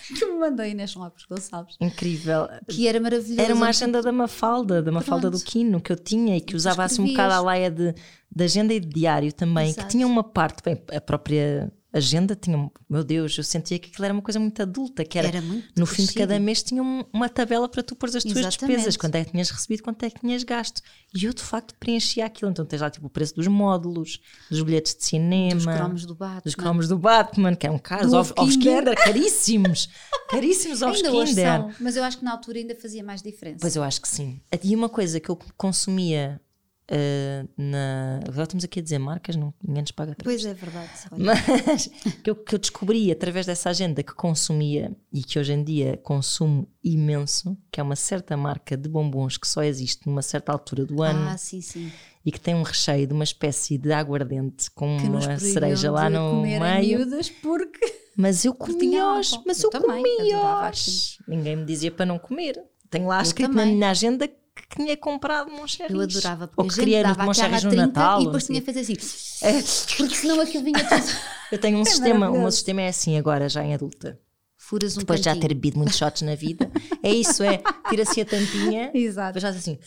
[0.18, 1.76] que me mandou a Inês Lopes Gonçalves.
[1.80, 2.48] Incrível.
[2.68, 3.42] Que era maravilhoso.
[3.42, 5.52] Era uma agenda da Mafalda, da Mafalda do Pronto.
[5.52, 7.94] Quino, que eu tinha e que usava assim um bocado a laia de,
[8.34, 9.88] de agenda e de diário também, Exato.
[9.88, 14.06] que tinha uma parte, bem, a própria agenda tinha, meu Deus, eu sentia que aquilo
[14.06, 15.42] era uma coisa muito adulta, que era, Era
[15.76, 18.58] no fim de cada mês tinha um- uma tabela para tu pôr as tuas Exatamente.
[18.78, 20.82] despesas, quanto é que tinhas recebido, quanto é que tinhas gasto.
[21.16, 24.62] E eu de facto preenchia aquilo, então tens lá tipo o preço dos módulos, dos
[24.62, 26.42] bilhetes de cinema, Dos cromos do Batman.
[26.44, 28.96] dos cromos do Batman, que é um caso, ovos, ovo ovos Kinder.
[28.96, 29.90] Caríssimos,
[30.30, 31.46] caríssimos ovos Ainda Kinder.
[31.46, 33.60] são, mas eu acho que na altura ainda fazia mais diferença.
[33.62, 34.42] Pois eu acho que sim.
[34.64, 36.42] E uma coisa que eu consumia
[36.88, 38.20] eh, na.
[38.28, 40.16] Agora estamos aqui a dizer marcas, não, ninguém nos paga.
[40.24, 40.90] Pois é verdade.
[41.12, 41.24] olha.
[41.26, 41.88] Mas
[42.24, 45.98] que eu, que eu descobri através dessa agenda que consumia e que hoje em dia
[46.04, 50.86] consumo imenso, que é uma certa marca de bombons que só existe numa certa altura
[50.86, 51.92] do ano Ah, sim, sim.
[52.24, 56.10] e que tem um recheio de uma espécie de aguardente com Que uma cereja lá
[56.10, 57.00] no meio.
[57.00, 58.04] miúdas porque...
[58.18, 59.44] Mas eu álcool.
[59.46, 61.18] mas Eu eu, comia-os.
[61.28, 62.64] Ninguém me dizia para não comer.
[62.90, 64.36] Tenho lá Eu escrito na minha agenda que
[64.70, 65.94] tinha comprado Moncherries.
[65.94, 68.22] Eu adorava, porque Ou a que gente dava Moncherries no trinca Natal.
[68.22, 68.54] e depois assim.
[68.54, 71.04] tinha que fazer assim, porque senão aquilo vinha tudo...
[71.52, 74.20] Eu tenho um sistema, o meu sistema é assim agora, já em adulta.
[74.58, 76.72] Furas um Depois de já ter bebido muitos shots na vida.
[77.04, 77.62] É isso, é.
[77.88, 78.90] Tira-se a tampinha.
[78.98, 79.36] Exato.
[79.36, 79.78] Depois faz assim.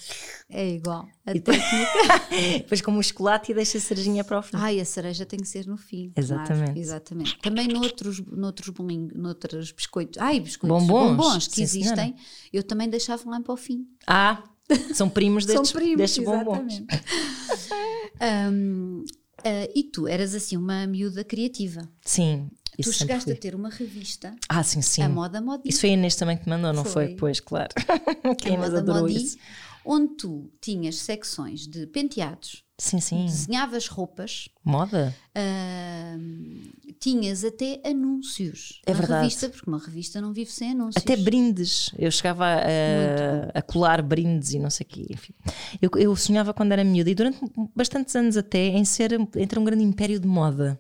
[0.48, 1.04] É igual.
[1.26, 1.90] A E técnica.
[2.58, 4.56] Depois como o chocolate e deixa a cerejinha para o fim.
[4.56, 6.12] Ai, a cereja tem que ser no fim.
[6.16, 6.64] Exatamente.
[6.66, 7.38] claro, exatamente.
[7.40, 10.16] Também noutros, noutros, bolinhos, noutros biscoitos.
[10.22, 10.86] Ai, biscoitos.
[10.86, 11.48] Bombons.
[11.48, 12.14] que Sim, existem.
[12.52, 13.84] Eu também deixava lá para o fim.
[14.06, 14.44] Ah,
[14.94, 16.72] são primos destes, São primos, destes bombons.
[16.74, 16.86] exatamente.
[18.20, 19.04] Hum,
[19.44, 21.88] ah, e tu eras assim uma miúda criativa.
[22.04, 22.50] Sim.
[22.82, 23.32] Tu chegaste fui.
[23.32, 25.02] a ter uma revista, Ah, sim, sim.
[25.02, 25.68] a Moda Modi.
[25.68, 27.06] Isso foi a Inês também que te mandou, não foi?
[27.08, 27.16] Foi.
[27.16, 27.70] Pois, claro.
[27.88, 29.36] A Moda adorou Modi, isso?
[29.84, 33.24] onde tu tinhas secções de penteados, Sim, sim.
[33.26, 35.12] desenhavas roupas, Moda?
[35.34, 39.22] Ahm, tinhas até anúncios É na verdade.
[39.22, 41.02] revista, porque uma revista não vive sem anúncios.
[41.02, 41.90] Até brindes.
[41.98, 45.06] Eu chegava a, a colar brindes e não sei o quê.
[45.10, 45.32] Enfim.
[45.82, 47.38] Eu, eu sonhava quando era miúda e durante
[47.74, 50.78] bastantes anos até em ser entre um grande império de moda.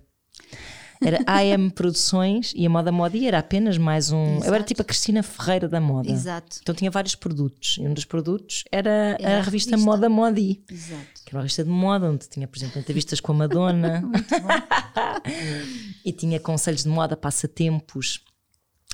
[1.00, 4.38] Era AM Produções e a Moda Modi era apenas mais um.
[4.38, 4.64] Eu era Exato.
[4.64, 6.10] tipo a Cristina Ferreira da moda.
[6.10, 7.76] Exato, Então tinha vários produtos.
[7.80, 9.76] E um dos produtos era, Era a, a revista, revista.
[9.90, 10.62] Moda Modi.
[10.70, 11.22] exato.
[11.24, 14.02] Que era uma revista de moda, onde tinha, por exemplo, entrevistas com a Madonna.
[16.04, 18.20] e tinha conselhos de moda, passatempos.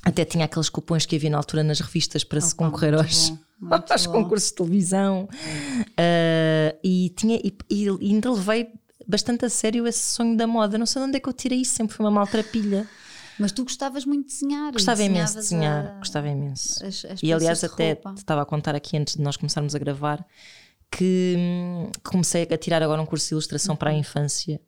[0.03, 3.05] Até tinha aqueles cupons que havia na altura nas revistas para se Opa, concorrer muito
[3.07, 4.11] aos, bom, muito aos bom.
[4.11, 5.27] concursos de televisão.
[5.97, 8.67] Ah, e, tinha, e, e ainda levei
[9.07, 10.77] bastante a sério esse sonho da moda.
[10.77, 12.87] Não sei de onde é que eu tirei isso, sempre foi uma maltrapilha.
[13.37, 14.69] Mas tu gostavas muito de desenhar.
[14.69, 16.85] e Gostava imenso de desenhar, a- gostava imenso.
[16.85, 19.79] as- as e aliás, até te estava a contar aqui antes de nós começarmos a
[19.79, 20.25] gravar
[20.91, 23.99] que hum, comecei a tirar agora um curso de ilustração para a Uhum.
[23.99, 24.61] infância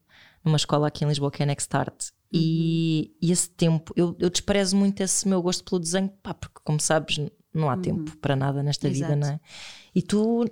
[0.43, 2.07] numa escola aqui em Lisboa que é Next Art.
[2.31, 3.17] E, Uhum.
[3.21, 6.79] e esse tempo, eu, eu desprezo muito esse meu gosto pelo desenho, pá, porque como
[6.79, 7.17] sabes,
[7.53, 9.13] não há tempo para nada nesta vida, Uhum.
[9.13, 9.27] Exato.
[9.27, 9.39] não é?
[9.95, 10.45] E tu,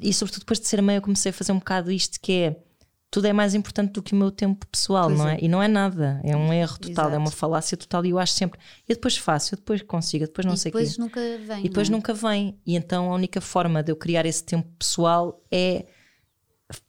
[0.00, 2.56] e sobretudo depois de ser mãe, eu comecei a fazer um bocado isto que é
[3.10, 5.34] tudo é mais importante do que o meu tempo pessoal, Pois não é?
[5.36, 5.38] é.
[5.42, 7.20] E não é nada, é um erro total, é Exato.
[7.20, 8.04] uma falácia total.
[8.04, 10.70] E eu acho sempre, eu depois faço, eu depois consigo, eu depois não e sei
[10.70, 10.78] o quê.
[10.78, 11.60] depois nunca vem.
[11.60, 11.98] E depois não é?
[11.98, 12.58] nunca vem.
[12.66, 15.86] E então a única forma de eu criar esse tempo pessoal é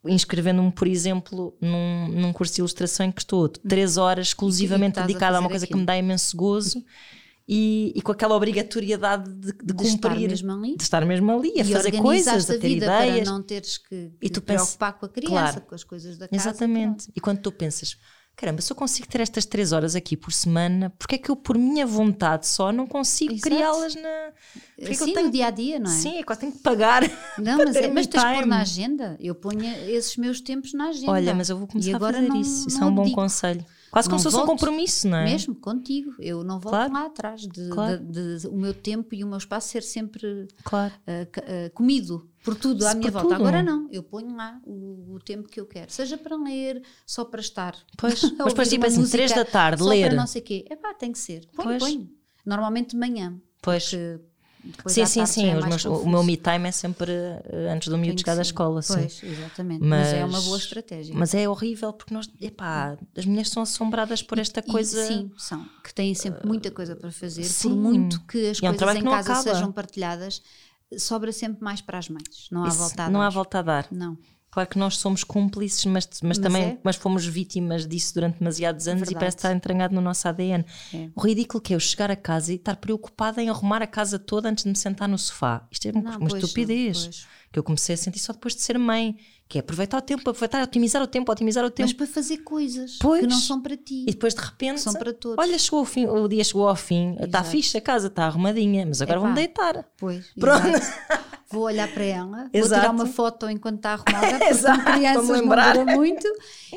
[0.05, 5.03] inscrevendo-me, por exemplo, num, num curso de ilustração em que estou três horas exclusivamente estás
[5.03, 5.81] a dedicada a uma coisa que aquilo.
[5.81, 6.83] me dá imenso gozo
[7.47, 10.75] e, e com aquela obrigatoriedade de, de De estar cumprir, ali.
[10.77, 13.23] de estar mesmo ali, a e fazer coisas, a a ter vida ideias.
[13.23, 15.61] para não teres que, E que tu te preocupar com a criança, Claro.
[15.61, 16.41] com as coisas da casa.
[16.49, 17.07] Exatamente.
[17.15, 17.95] E quando tu pensas,
[18.35, 21.35] caramba, se eu consigo ter estas três horas aqui por semana, porque é que eu,
[21.35, 24.31] por minha vontade só, não consigo criá-las na.
[24.75, 25.93] Porque que eu Sim, tenho- no dia a dia, não é?
[25.93, 27.03] Sim, é quase tenho que pagar.
[27.37, 29.15] Não, mas, é, mas tens de pôr na agenda.
[29.19, 31.11] Eu ponho esses meus tempos na agenda.
[31.11, 32.67] Olha, mas eu vou começar a fazer não- isso.
[32.67, 33.21] Isso é um bom abdico.
[33.21, 33.63] conselho.
[33.95, 35.23] Quase como se fosse um compromisso, não é?
[35.23, 36.13] Mesmo contigo.
[36.19, 36.91] Eu não volto Claro.
[36.93, 37.41] lá atrás.
[37.47, 37.97] De, Claro.
[38.03, 40.93] de- de- o meu tempo e o meu espaço ser sempre Claro.
[41.31, 43.37] ca- ah, comido por tudo à Se minha por volta.
[43.37, 43.47] tudo.
[43.47, 43.87] Agora não.
[43.89, 45.89] Eu ponho lá o, o tempo que eu quero.
[45.89, 47.73] Seja para ler, só para estar.
[47.97, 50.07] Pois, mas depois tipo assim, três da tarde, só ler.
[50.07, 50.65] Para não sei o quê.
[50.69, 51.47] É pá, tem que ser.
[51.55, 51.79] Põe, Pois.
[51.79, 52.09] põe.
[52.45, 53.39] Normalmente de manhã.
[53.61, 53.89] Pois.
[53.89, 54.19] porque
[54.87, 55.45] Sim, sim, sim.
[55.49, 58.81] é meus- o meu me time é sempre eh, antes do miúdo chegar da escola.
[58.81, 58.93] Sim.
[58.95, 59.83] Pois, exatamente.
[59.83, 61.13] Mas, é uma boa estratégia.
[61.15, 65.05] Mas é horrível porque nós, epá, as mulheres são assombradas por esta E- coisa.
[65.07, 65.65] sim, são.
[65.83, 67.43] Que têm sempre muita coisa para fazer.
[67.43, 67.69] sim.
[67.69, 69.53] Por muito que as E é um coisas em não casa acaba.
[69.53, 70.41] sejam partilhadas,
[70.97, 72.47] sobra sempre mais para as mães.
[72.51, 73.25] Não há Isso volta a não dar.
[73.27, 73.87] há volta a dar.
[73.91, 74.17] Não.
[74.55, 76.77] Claro que nós somos cúmplices, mas, mas, Mas também é.
[76.81, 79.15] mas fomos vítimas disso durante demasiados anos e Verdade.
[79.19, 80.63] parece estar entranhado no nosso ADN.
[80.93, 81.09] É.
[81.13, 84.17] O ridículo que é eu chegar a casa e estar preocupada em arrumar a casa
[84.17, 85.67] toda antes de me sentar no sofá.
[85.69, 87.27] Isto é uma, Não, uma pois, estupidez pois.
[87.51, 89.17] que eu comecei a sentir só depois de ser mãe,
[89.49, 91.89] que é aproveitar o tempo, aproveitar, otimizar o tempo, otimizar o tempo.
[91.89, 93.19] Mas para fazer coisas Pois.
[93.21, 94.03] que não são para ti.
[94.07, 95.37] E depois de repente, São para todos.
[95.37, 98.85] olha, chegou o, fim, o dia chegou ao fim, está fixe a casa, está arrumadinha,
[98.85, 99.25] mas agora Epá.
[99.27, 99.85] vou-me deitar.
[99.97, 100.63] Pois, Pronto.
[101.51, 102.81] Vou olhar para ela, vou Exato.
[102.81, 105.73] tirar uma foto enquanto está arrumada, porque Exato, crianças não lembrar.
[105.77, 106.27] dura muito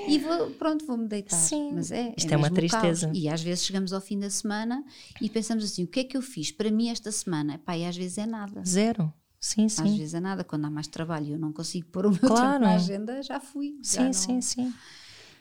[0.06, 1.36] e vou, pronto, vou-me deitar.
[1.36, 1.72] Sim.
[1.74, 2.82] Mas é, Isto é uma mesmo o caos.
[2.82, 3.10] tristeza.
[3.14, 4.84] E às vezes chegamos ao fim da semana
[5.22, 7.58] e pensamos assim, o que é que eu fiz para mim esta semana?
[7.64, 8.62] Pá, e às vezes é nada.
[8.64, 9.12] Zero.
[9.40, 9.96] Sim, Às sim.
[9.96, 12.52] vezes é nada, quando há mais trabalho e eu não consigo pôr o meu Claro.
[12.52, 13.76] tempo na agenda, já fui.
[13.82, 14.74] já Sim, não- sim, sim.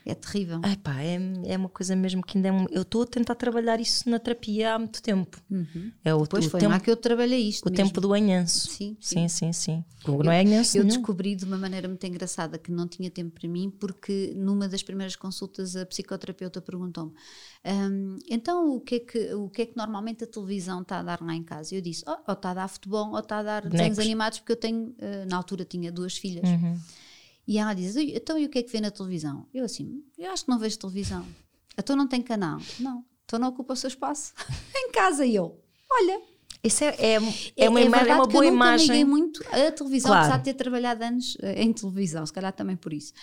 [0.06, 0.60] É terrível.
[0.64, 3.36] Ai pá, é, é uma coisa mesmo que ainda é um, Eu estou a tentar
[3.36, 5.42] trabalhar isso na terapia há muito tempo.
[6.04, 7.68] É o, Depois o foi tempo, lá que eu trabalhei isto.
[7.68, 7.86] o mesmo.
[7.88, 8.70] tempo do anhanço.
[8.70, 9.52] Sim, sim, sim.
[9.52, 9.84] sim.
[10.08, 13.50] Não é anhanço Eu descobri de uma maneira muito engraçada que não tinha tempo para
[13.50, 17.12] mim, porque numa das primeiras consultas a psicoterapeuta perguntou-me:
[17.66, 21.04] "Hum, então o que, é que, o que é que normalmente a televisão está a
[21.04, 21.76] dar lá em casa?
[21.76, 24.54] Eu disse: "Oh, ou está a dar futebol ou está a dar desenhos animados, porque
[24.54, 26.48] eu tenho, eh, na altura tinha duas filhas.
[26.50, 26.80] Uhum.
[27.48, 29.48] E ela diz: "Ui, então e o que é que vê na televisão?
[29.54, 31.26] Eu assim: eu acho que não vejo televisão.
[31.78, 32.60] Então não tem canal?
[32.80, 33.06] Não.
[33.24, 34.34] Então não ocupa o seu espaço.
[34.76, 35.64] em casa eu.
[35.90, 36.22] Olha,
[36.68, 37.14] Isso é, é,
[37.58, 39.06] é uma, ima- é verdade uma que boa eu nunca liguei imagem.
[39.06, 40.26] muito a televisão, Claro.
[40.26, 43.14] apesar de ter trabalhado anos eh, em televisão, se calhar também por isso.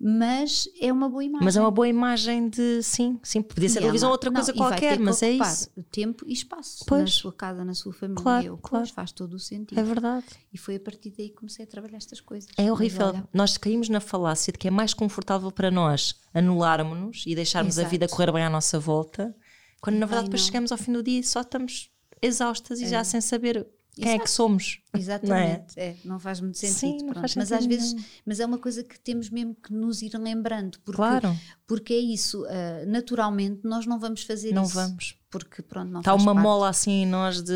[0.00, 1.44] Mas é uma boa imagem.
[1.44, 3.40] Mas é uma boa imagem de sim, sim.
[3.40, 5.70] Podia ser E televisão ela- ou outra não, coisa qualquer, que mas é isso.
[5.90, 7.12] Tempo e espaço na Pois.
[7.12, 8.22] sua casa, na sua família.
[8.22, 8.88] Claro, pois, claro.
[8.92, 9.78] faz todo o sentido.
[9.78, 10.24] É verdade.
[10.52, 12.50] E foi a partir daí que comecei a trabalhar estas coisas.
[12.58, 13.06] É horrível.
[13.06, 17.78] olha, Nós caímos na falácia de que é mais confortável para nós anularmos-nos e deixarmos
[17.78, 17.90] a Exato.
[17.90, 19.34] vida correr bem à nossa volta,
[19.80, 21.90] quando na verdade Ai, depois chegamos ao fim do dia e só estamos
[22.24, 24.80] exaustas e já sem saber quem é que somos.
[24.96, 25.94] Exatamente, é?
[26.04, 26.76] não faz muito sentido.
[26.78, 27.94] Sim, não faz mas sentido às vezes,
[28.26, 31.36] mas é uma coisa que temos mesmo que nos ir lembrando, porque, Claro.
[31.66, 34.74] porque é isso, ah, naturalmente nós não vamos fazer Não isso.
[34.74, 35.16] vamos.
[35.30, 36.42] Porque pronto, não Está uma parte.
[36.44, 37.54] mola assim em nós de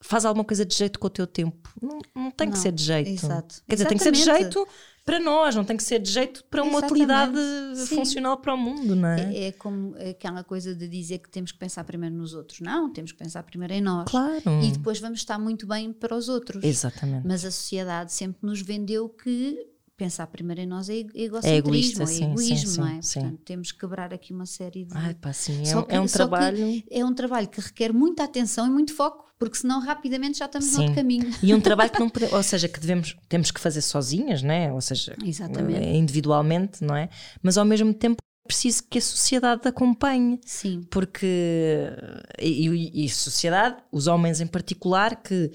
[0.00, 1.68] faz alguma coisa de jeito com o teu tempo.
[1.80, 3.08] Não, não tem que Não, ser de jeito.
[3.10, 3.62] exato.
[3.68, 4.42] Quer dizer, tem que ser de Exatamente.
[4.54, 4.68] jeito
[5.10, 6.92] para nós, não tem que ser de jeito para uma Exatamente.
[6.92, 7.36] utilidade
[7.74, 7.96] Sim.
[7.96, 9.34] funcional para o mundo, não é?
[9.34, 12.60] É, é como aquela coisa de dizer que temos que pensar primeiro nos outros.
[12.60, 14.08] Não, temos que pensar primeiro em nós.
[14.08, 14.62] Claro.
[14.62, 16.62] E depois vamos estar muito bem para os outros.
[16.62, 17.26] Exatamente.
[17.26, 19.58] Mas a sociedade sempre nos vendeu que
[20.00, 23.02] pensar primeiro em nós é ego- egocentrismo, É egoísta, é sim, egoísmo, sim, não é?
[23.02, 24.96] sim, Portanto, temos que quebrar aqui uma série de.
[24.96, 26.82] Ai, pá, sim, é, um- que- é um trabalho.
[26.90, 30.68] é um trabalho que requer muita atenção e muito foco, porque senão rapidamente já estamos
[30.68, 30.80] no Sim.
[30.80, 31.30] outro caminho.
[31.42, 34.72] E um trabalho que não podemos, ou seja, que devemos, temos que fazer sozinhas, né?
[34.72, 35.78] ou seja, Exatamente.
[35.84, 37.10] eh, individualmente, não é?
[37.42, 40.40] Mas ao mesmo tempo é preciso que a sociedade acompanhe.
[40.46, 41.26] Sim, Porque,
[42.40, 45.50] e, e, e sociedade, os homens em particular, que,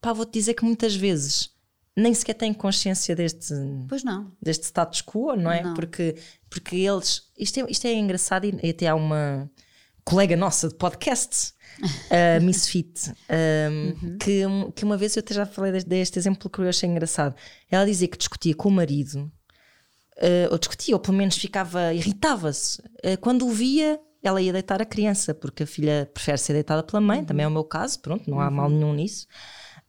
[0.00, 1.49] pá, vou-te dizer que muitas vezes
[1.96, 3.54] nem sequer têm consciência deste,
[3.88, 4.32] pois não.
[4.40, 5.62] deste status quo, não é?
[5.62, 5.74] Não.
[5.74, 6.16] Porque,
[6.48, 7.22] porque eles.
[7.38, 9.50] Isto é, isto é engraçado e até há uma
[10.04, 11.52] colega nossa de podcast,
[12.10, 13.12] a Misfit,
[13.70, 14.42] um, que,
[14.74, 17.34] que uma vez eu até já falei deste, deste exemplo que eu achei engraçado.
[17.70, 19.30] Ela dizia que discutia com o marido,
[20.16, 22.82] eh, ou discutia, ou pelo menos ficava, irritava-se.
[23.02, 26.82] Eh, quando o via, ela ia deitar a criança, porque a filha prefere ser deitada
[26.82, 29.26] pela mãe, também é o meu caso, pronto, não há mal nenhum nisso.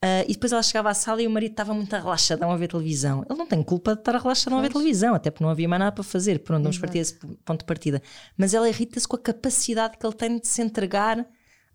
[0.03, 2.67] Uh, e depois ela chegava à sala e o marido estava muito relaxadão a ver
[2.67, 3.23] televisão.
[3.29, 5.79] Ele não tem culpa de estar relaxadão a ver televisão, até porque não havia mais
[5.79, 6.39] nada para fazer.
[6.39, 7.13] Pronto, vamos partir esse
[7.45, 8.01] ponto de partida.
[8.35, 11.23] Mas ela irrita-se com a capacidade que ele tem de se entregar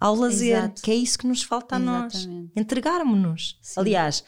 [0.01, 0.83] ao lazer, Exato.
[0.83, 2.29] que é isso que nos falta a Exatamente.
[2.29, 2.51] nós.
[2.57, 3.61] Entregarmos-nos.
[3.77, 4.25] Aliás,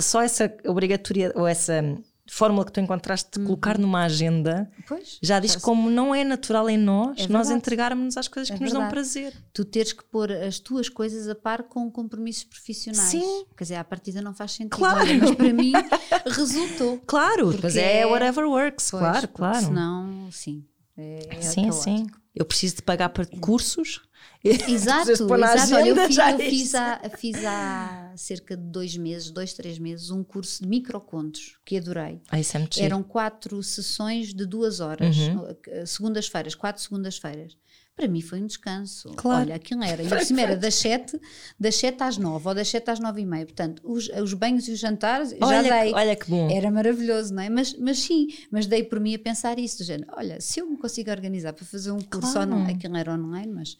[0.00, 1.82] só essa obrigatoriedade ou essa
[2.26, 3.46] fórmula que tu encontraste de uhum.
[3.46, 8.16] colocar numa agenda pois, já diz como não é natural em nós é nós entregarmos-nos
[8.16, 8.78] às coisas é que verdade.
[8.78, 9.34] nos dão prazer.
[9.52, 13.10] Tu teres que pôr as tuas coisas a par com compromissos profissionais.
[13.10, 13.44] Sim.
[13.56, 14.76] Quer dizer, à partida não faz sentido.
[14.76, 15.06] Claro.
[15.20, 15.72] mas para mim
[16.26, 16.98] resultou.
[17.06, 18.90] Claro, pois é whatever works.
[18.90, 19.66] Pois, claro, claro.
[19.66, 20.64] Senão, sim.
[20.96, 22.06] É, é sim, sim.
[22.34, 24.00] Eu preciso de pagar para cursos
[24.44, 25.32] Exato, exato.
[25.74, 30.10] Olha, eu, fiz, eu fiz, há, fiz há cerca de dois meses, dois, três meses,
[30.10, 32.20] um curso de microcontos que adorei.
[32.30, 35.86] Ah, isso é muito Eram quatro sessões de duas horas, uhum.
[35.86, 37.56] segundas-feiras, quatro segundas-feiras.
[37.96, 39.10] Para mim foi um descanso.
[39.14, 39.42] Claro.
[39.42, 40.02] Olha, aquilo era.
[40.02, 41.18] E por cima era das 7,
[41.58, 43.46] das 7 às 9 ou das 7 às 9 e meia.
[43.46, 45.92] Portanto, os, os banhos e os jantares olha já dei.
[45.92, 46.50] Que, olha que bom.
[46.50, 47.48] Era maravilhoso, não é?
[47.48, 49.78] Mas, mas sim, mas dei por mim a pensar isso.
[49.78, 52.50] Do género, olha, se eu me consigo organizar para fazer um curso claro.
[52.50, 53.76] não, aquilo era online, mas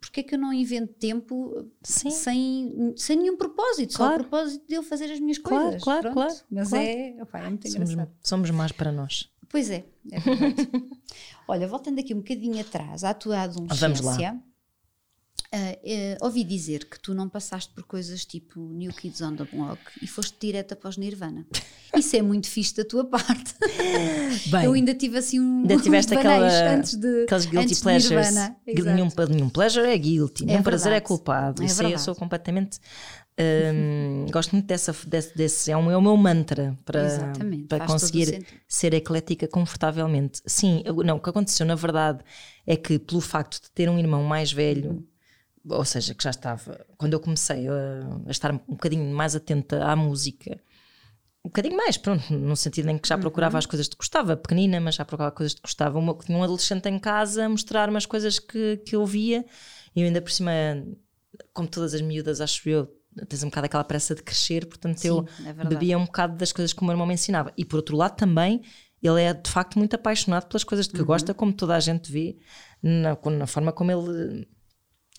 [0.00, 2.10] porque é que eu não invento tempo Sim.
[2.10, 4.14] sem, sem nenhum propósito, claro.
[4.14, 5.82] só o propósito de eu fazer as minhas claro, coisas.
[5.82, 6.14] Claro, Pronto.
[6.14, 6.34] claro.
[6.50, 6.86] Mas claro.
[6.86, 8.16] É, opa, é muito somos, engraçado.
[8.22, 9.30] Somos mais para nós.
[9.48, 10.18] Pois é, é
[11.46, 13.88] Olha, voltando aqui um bocadinho atrás, à tua adolescência.
[13.88, 14.40] Vamos lá.
[15.50, 19.44] Uh, uh, ouvi dizer que tu não passaste por coisas tipo New Kids on the
[19.44, 21.46] Block e foste direta para os Nirvana.
[21.96, 23.54] Isso é muito fixe da tua parte.
[24.50, 25.60] Bem, eu ainda tive assim um.
[25.60, 28.34] Ainda tiveste aquela, antes de, aqueles guilty antes pleasures.
[28.66, 31.62] Nenhum, nenhum pleasure é guilty, é nenhum prazer é culpado.
[31.62, 32.78] É Isso aí eu sou completamente.
[33.40, 37.32] Um, gosto muito dessa, desse, desse é, o meu, é o meu mantra para,
[37.68, 40.42] para conseguir ser eclética confortavelmente.
[40.44, 42.22] Sim, eu, não, o que aconteceu na verdade
[42.66, 45.06] é que, pelo facto de ter um irmão mais velho,
[45.68, 47.72] ou seja, que já estava, quando eu comecei a,
[48.26, 50.60] a, estar um bocadinho mais atenta à música,
[51.44, 53.20] um bocadinho mais, pronto, no sentido em que já uhum.
[53.22, 53.58] procurava uhum.
[53.58, 55.98] as coisas que gostava, pequenina, mas já procurava coisas que gostava.
[55.98, 59.44] Uma, tinha um adolescente em casa a mostrar-me as coisas que, que eu via,
[59.94, 60.52] e eu ainda por cima,
[61.52, 62.88] como todas as miúdas, acho eu,
[63.28, 66.52] tens um bocado aquela pressa de crescer, portanto Sim, eu é bebia um bocado das
[66.52, 67.52] coisas que o meu irmão me ensinava.
[67.56, 68.62] E por outro lado também,
[69.02, 71.06] ele é de facto muito apaixonado pelas coisas de que uhum.
[71.06, 72.36] gosta, como toda a gente vê,
[72.82, 74.46] na, na forma como ele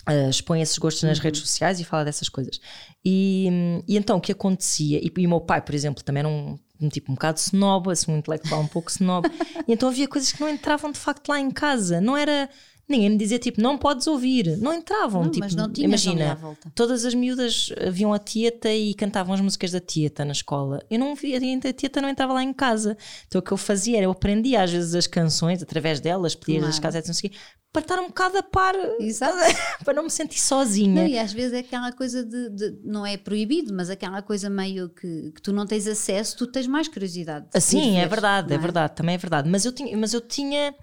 [0.08, 1.26] Uh, expõe esses gostos nas uhum.
[1.26, 2.60] redes sociais e fala dessas coisas.
[3.06, 3.48] E,
[3.88, 6.58] e então o que acontecia, e, e o meu pai, por exemplo, também era um,
[6.82, 9.28] um tipo um bocado snob, assim, um intelectual um pouco snob,
[9.68, 12.50] e então havia coisas que não entravam de facto lá em casa, não era.
[12.90, 15.24] Ninguém me dizia tipo, não podes ouvir, não entravam.
[15.24, 16.38] Não, tipo, mas não imagina,
[16.74, 20.84] todas as miúdas viam a Tieta e cantavam as músicas da Tieta na escola.
[20.90, 22.98] Eu não via, a Tieta não entrava lá em casa.
[23.28, 26.60] Então o que eu fazia era eu aprendia às vezes as canções através delas, pedia
[26.60, 26.74] claro.
[26.74, 27.38] as casetes, não sei o quê,
[27.72, 28.74] para estar um bocado a par,
[29.86, 31.04] para não me sentir sozinha.
[31.04, 34.50] Não, e às vezes é aquela coisa de, de, não é proibido, mas aquela coisa
[34.50, 37.46] meio que, que tu não tens acesso, tu tens mais curiosidade.
[37.60, 38.56] Sim, é verdade, é?
[38.56, 38.60] é?
[38.60, 39.48] verdade, também é verdade.
[39.48, 40.74] Mas eu tinha, mas eu tinha,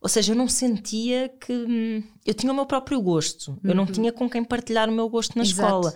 [0.00, 3.50] ou seja, eu não sentia que hum, eu tinha o meu próprio gosto.
[3.50, 3.58] Uhum.
[3.64, 3.92] Eu não uhum.
[3.92, 5.62] tinha com quem partilhar o meu gosto na Exato.
[5.62, 5.94] escola.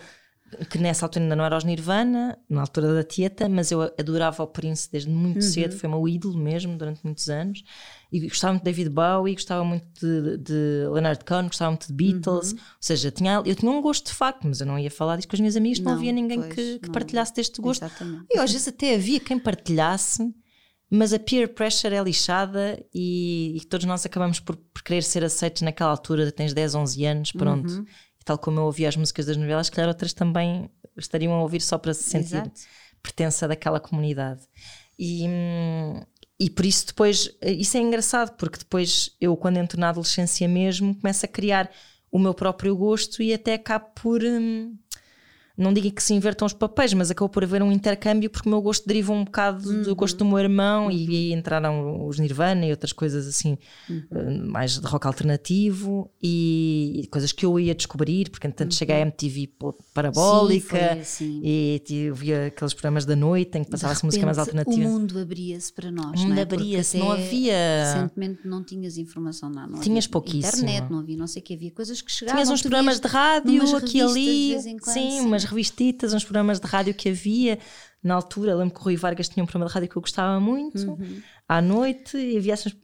[0.69, 4.43] Que nessa altura ainda não era os Nirvana, na altura da Tieta, mas eu adorava
[4.43, 5.43] o Prince desde muito uhum.
[5.43, 7.65] cedo, foi o meu ídolo mesmo durante muitos anos
[8.12, 10.53] e gostava muito de David Bowie, gostava muito de, de
[10.93, 12.59] Leonard Cohen, gostava muito de Beatles, uhum.
[12.59, 15.29] ou seja, tinha, eu tinha um gosto de facto, mas eu não ia falar disso
[15.29, 17.83] com os meus amigos, não, não havia ninguém pois, que, que partilhasse deste gosto.
[17.83, 18.27] Exatamente.
[18.31, 20.31] E às vezes até havia quem partilhasse,
[20.94, 25.24] mas a peer pressure é lixada e, e todos nós acabamos por, por, querer ser
[25.24, 27.72] aceitos naquela altura, tens 10, 11 anos, pronto.
[27.72, 27.87] Uhum.
[28.20, 31.62] E tal como eu ouvia as músicas das novelas, que outras também estariam a ouvir
[31.62, 32.61] só para se sentir Exato.
[33.02, 34.42] pertença daquela comunidade.
[34.98, 35.24] E,
[36.38, 40.94] e por isso depois, isso é engraçado, porque depois eu, quando entro na adolescência mesmo,
[40.96, 41.70] começo a criar
[42.11, 44.22] o meu próprio gosto e até acabo por.
[44.22, 44.76] Hum,
[45.62, 48.53] não digo que se invertam os papéis, mas acabou por haver um intercâmbio porque o
[48.53, 49.83] meu gosto deriva um bocado uhum.
[49.83, 50.90] do gosto do meu irmão uhum.
[50.90, 53.57] e, entraram os Nirvana e outras coisas assim,
[53.88, 54.03] uhum.
[54.11, 58.96] uh, mais de rock alternativo e, e, coisas que eu ia descobrir, porque entanto cheguei
[58.96, 59.51] à MTV
[59.94, 61.40] parabólica Sim, assim.
[61.42, 64.88] e, e via aqueles programas da noite em que passava-se música mais alternativa.
[64.88, 66.20] O mundo abria-se para nós.
[66.20, 66.42] O mundo é?
[66.42, 67.55] abria-se, não havia.
[67.94, 69.66] Recentemente não tinhas informação, não.
[69.66, 70.62] não Tinhas pouquíssimo.
[70.62, 72.37] Internet, não havia, não sei o que, havia coisas que chegavam.
[72.37, 77.09] Tinhas uns programas de rádio aqui ali, sim, umas revistitas, uns programas de rádio que
[77.09, 77.59] havia.
[78.03, 80.41] Na altura, lembro que o Rui Vargas tinha um programa de rádio que eu gostava
[80.41, 80.91] muito.
[80.91, 81.23] Uhum.
[81.57, 82.75] À noite e havia, essas,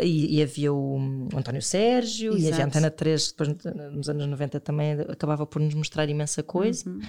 [0.00, 0.98] e, e havia o
[1.36, 2.66] António Sérgio e havia a Exato.
[2.68, 3.48] Antena 3, depois
[3.92, 6.88] nos anos 90 também acabava por nos mostrar imensa coisa.
[6.88, 7.00] Uhum.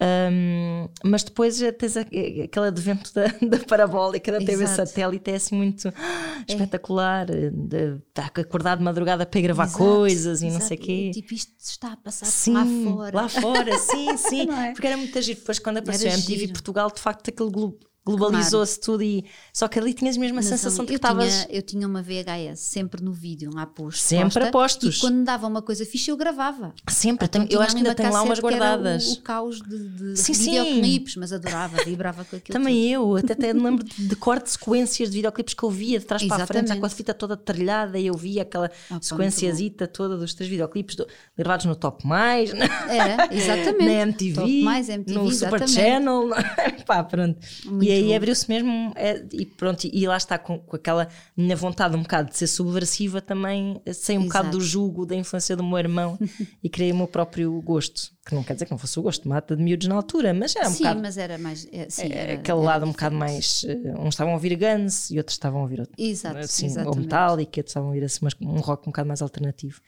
[0.00, 4.82] Um, mas depois já tens a- aquele advento da, da parabólica, da TV Exato.
[4.82, 4.86] É.
[4.86, 7.26] satélite, é assim muito ah, espetacular.
[7.26, 10.66] de- Estar acordado de madrugada para ir gravar Exato, coisas e não exato.
[10.66, 11.10] sei o quê.
[11.14, 13.16] Tipo, isto está a passar Sim, lá fora.
[13.16, 14.48] lá fora, sim, sim.
[14.68, 14.72] É?
[14.72, 15.38] Porque era muito giro.
[15.38, 16.48] Depois, quando apareceu a MTV.
[16.48, 20.46] Portugal, de facto, aquilo glo- globalizou-se tudo e só que ali tinhas mesmo a Mas
[20.46, 21.46] sensação ali- de que eu, estavas.
[21.50, 24.00] eu tinha uma VHS sempre no vídeo, lá posto.
[24.00, 24.96] Sempre posta, a postos.
[24.96, 26.72] E quando dava uma coisa fixe, eu gravava.
[26.88, 29.06] Sempre, Então, eu tinha acho que ainda tenho lá umas guardadas.
[29.08, 30.50] O, o caos de, de Sim, sim.
[30.52, 32.58] videoclipes, mas adorava, vibrava com aquilo.
[32.58, 35.70] Também eu, até, até me lembro de, de corte de sequências de videoclipes que eu
[35.70, 36.80] via de trás para a frente, já Exatamente.
[36.80, 40.96] com a fita toda trilhada, e eu via aquela pá, sequenciazita toda dos três videoclipes
[40.96, 41.06] do-
[41.36, 42.62] gravados no Top Mais, tudo.
[42.62, 43.84] Era, exatamente.
[43.84, 45.72] na MTV, Top mais MTV, no Super exatamente.
[45.72, 46.30] Channel,
[46.86, 47.38] pá, pronto.
[47.66, 51.54] Muito e aí abriu-se mesmo, é, e pronto, e lá está com, com aquela minha
[51.56, 54.58] vontade um bocado de ser subversiva também, sei um bocado Exato.
[54.58, 56.18] do jugo, da influência do meu irmão
[56.62, 59.22] e criei o meu próprio gosto, que não quer dizer que não fosse o gosto
[59.22, 61.66] de mata de miúdos na altura, mas era um sim, bocado mas era mais.
[61.72, 63.64] é, sim, é, era- aquele era lado um bocado mais.
[63.64, 66.94] eh, uns estavam a ouvir Guns e outros estavam a ouvir outro, Exato, assim, ou.
[66.96, 69.80] Metallica, outros estavam a ouvir assim, mas um rock um bocado mais alternativo.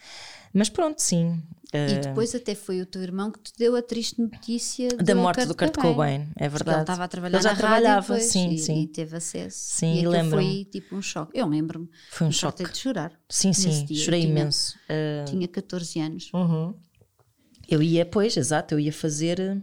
[0.52, 1.40] Mas pronto, sim.
[1.72, 5.14] eh, E depois até foi o teu irmão que te deu a triste notícia da
[5.14, 6.78] do morte do Kurt Cobain, é verdade.
[6.78, 8.80] ele estava a trabalhar Ele já trabalhava, depois, sim, e, sim.
[8.82, 9.56] e teve acesso.
[9.58, 10.44] Sim, e lembro-me.
[10.44, 11.38] foi tipo um choque.
[11.38, 11.88] Eu lembro-me.
[12.10, 12.64] Foi um choque.
[12.64, 13.12] de chorar.
[13.28, 14.04] Sim, sim, dia.
[14.04, 14.74] chorei tinha- imenso.
[14.88, 16.30] Eh, Tinha 14 anos.
[16.34, 16.74] uhum.
[17.68, 19.62] Eu ia, pois, exato, eu ia fazer.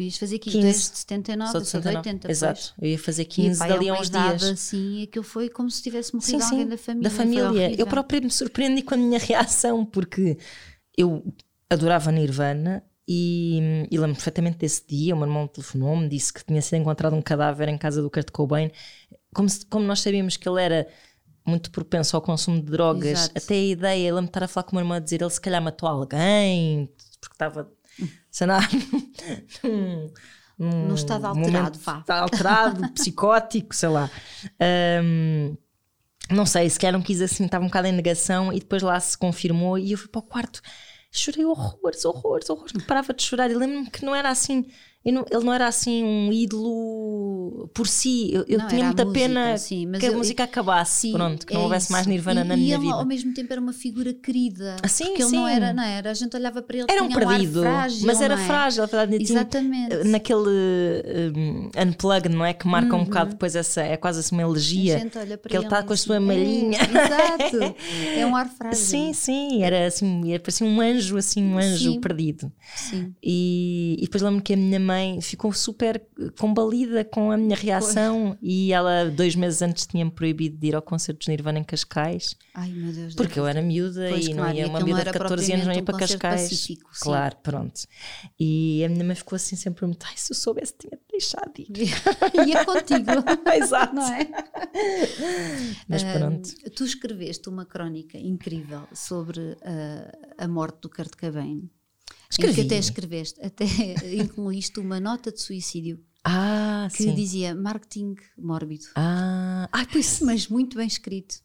[0.00, 0.62] Tu ias fazer 15, 15.
[0.62, 2.08] tu és de 79, Sou de sou de 69.
[2.08, 2.30] 80.
[2.30, 3.34] Exato, eu ia fazer Pois.
[3.36, 4.42] 15 e, pá, dali é a uns dias.
[4.44, 7.10] assim, aquilo foi como se tivesse morrido Sim, alguém sim, da família.
[7.10, 7.74] da família.
[7.78, 10.38] Eu própria me surpreendi com a minha reação, porque
[10.96, 11.22] eu
[11.68, 15.14] adorava Nirvana e, e lembro perfeitamente desse dia.
[15.14, 18.30] O meu irmão telefonou-me, disse que tinha sido encontrado um cadáver em casa do Kurt
[18.30, 18.70] Cobain.
[19.34, 20.88] Como, se- como nós sabíamos que ele era
[21.46, 23.32] muito propenso ao consumo de drogas, Exato.
[23.36, 25.20] até a ideia, eu lembro de estar a falar com o meu irmão a dizer
[25.20, 26.86] ele se calhar matou alguém,
[27.20, 27.70] porque estava,
[28.30, 28.60] sei lá,
[29.64, 30.10] num,
[30.58, 31.98] num Num estado alterado, vá.
[32.00, 34.10] Está alterado, psicótico, sei lá.
[34.60, 35.56] Ahm,
[36.30, 38.98] não sei, se calhar não quis assim, estava um bocado em negação e depois lá
[39.00, 40.60] se confirmou e eu fui para o quarto,
[41.10, 44.66] chorei horrores, horrores, horrores, não parava de chorar e lembro-me que não era assim,
[45.12, 49.20] não- ele não era assim um ídolo por si, eu, eu Não, tinha muita música,
[49.28, 52.02] pena sim, mas que a eu- música acabasse, Sim, pronto, que é não houvesse mais
[52.02, 52.10] isso.
[52.10, 52.94] Nirvana e, na e minha ele, vida.
[52.96, 54.76] ao mesmo tempo era uma figura querida.
[54.82, 55.36] Ah, sim, porque ele sim.
[55.36, 56.10] não era, não era.
[56.10, 58.46] A gente olhava para ele Era um perdido, frágil, mas era é?
[58.46, 59.18] frágil, verdade.
[59.24, 60.04] tinha- Exatamente.
[60.04, 62.52] naquele um, unplug, não é?
[62.52, 64.98] Que marca um bocado depois essa, é quase assim uma A elegia.
[64.98, 66.78] gente olha para que ele ele está com a assim, sua é, malhinha.
[66.78, 67.74] exato.
[68.16, 68.78] É um ar frágil.
[68.84, 72.00] Sim, sim, era assim, era, parecia um anjo, assim, um anjo Sim.
[72.00, 72.52] perdido.
[72.76, 73.14] Sim.
[73.22, 74.89] E, e depois lembro que a minha mãe
[75.22, 76.02] ficou super
[76.38, 80.82] combalida com a minha reação e ela, dois meses antes, tinha-me proibido de ir ao
[80.82, 83.14] concerto de Nirvana em Cascais, Ai, meu Deus.
[83.14, 85.72] porque eu era miúda Pois, e não ia, uma miúda de era 14 anos não
[85.74, 86.50] ia para um concerto Cascais.
[86.50, 87.80] pacífico, claro, pronto.
[88.38, 91.62] E a minha mãe ficou assim sempre muito, ai, se eu soubesse, tinha deixado de
[91.62, 91.68] ir.
[92.46, 93.10] e é contigo.
[93.54, 93.94] Exato.
[93.94, 94.28] Não é?
[95.88, 96.48] Mas pronto.
[96.74, 101.68] tu escreveste uma crónica incrível sobre ah, a morte do Kurt Cobain.
[102.32, 102.60] Em que Escrevi.
[102.62, 103.64] até escreveste, até
[104.14, 107.14] incluíste uma nota de suicídio Ah, que sim.
[107.14, 108.86] dizia marketing mórbido.
[108.94, 110.20] Ah, ai, pois.
[110.20, 111.36] mas muito bem escrito.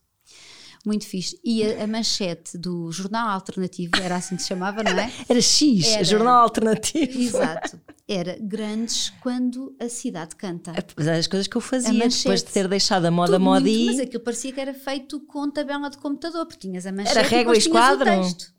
[0.86, 1.40] Muito fixe.
[1.44, 5.12] E a, a manchete do jornal alternativo, era assim que se chamava, não é?
[5.28, 6.04] Era X, Era.
[6.04, 7.20] jornal alternativo.
[7.20, 7.80] Exato.
[8.08, 10.74] Era grandes quando a cidade canta.
[10.78, 12.20] Apesar das coisas que eu fazia, manchete.
[12.20, 15.50] depois de ter deixado a moda moda e mas aquilo parecia que era feito com
[15.50, 18.08] tabela de computador, porque tinhas a manchete era régua e esquadro.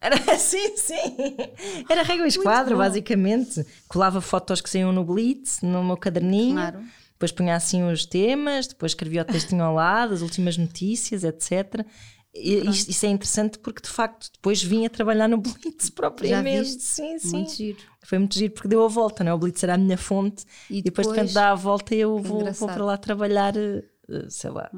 [0.00, 1.16] Era sim, sim.
[1.88, 3.64] Era régua e esquadro, basicamente.
[3.86, 6.54] Colava fotos que saíam no Blitz, no meu caderninho.
[6.54, 6.80] Claro.
[7.12, 11.86] Depois punha assim os temas, depois escrevia o textinho ao lado, as últimas notícias, etc.
[12.38, 16.80] Isto- isso é interessante porque de facto depois vim a trabalhar no Blitz propriamente.
[16.82, 17.36] Sim, sim.
[17.38, 17.78] Muito giro.
[18.04, 19.34] Foi muito giro porque deu a volta, não é?
[19.34, 22.18] O Blitz era a minha fonte E depois, de depois- repente dá a volta eu
[22.18, 24.70] vou, vou para lá trabalhar, eh, eh, sei lá,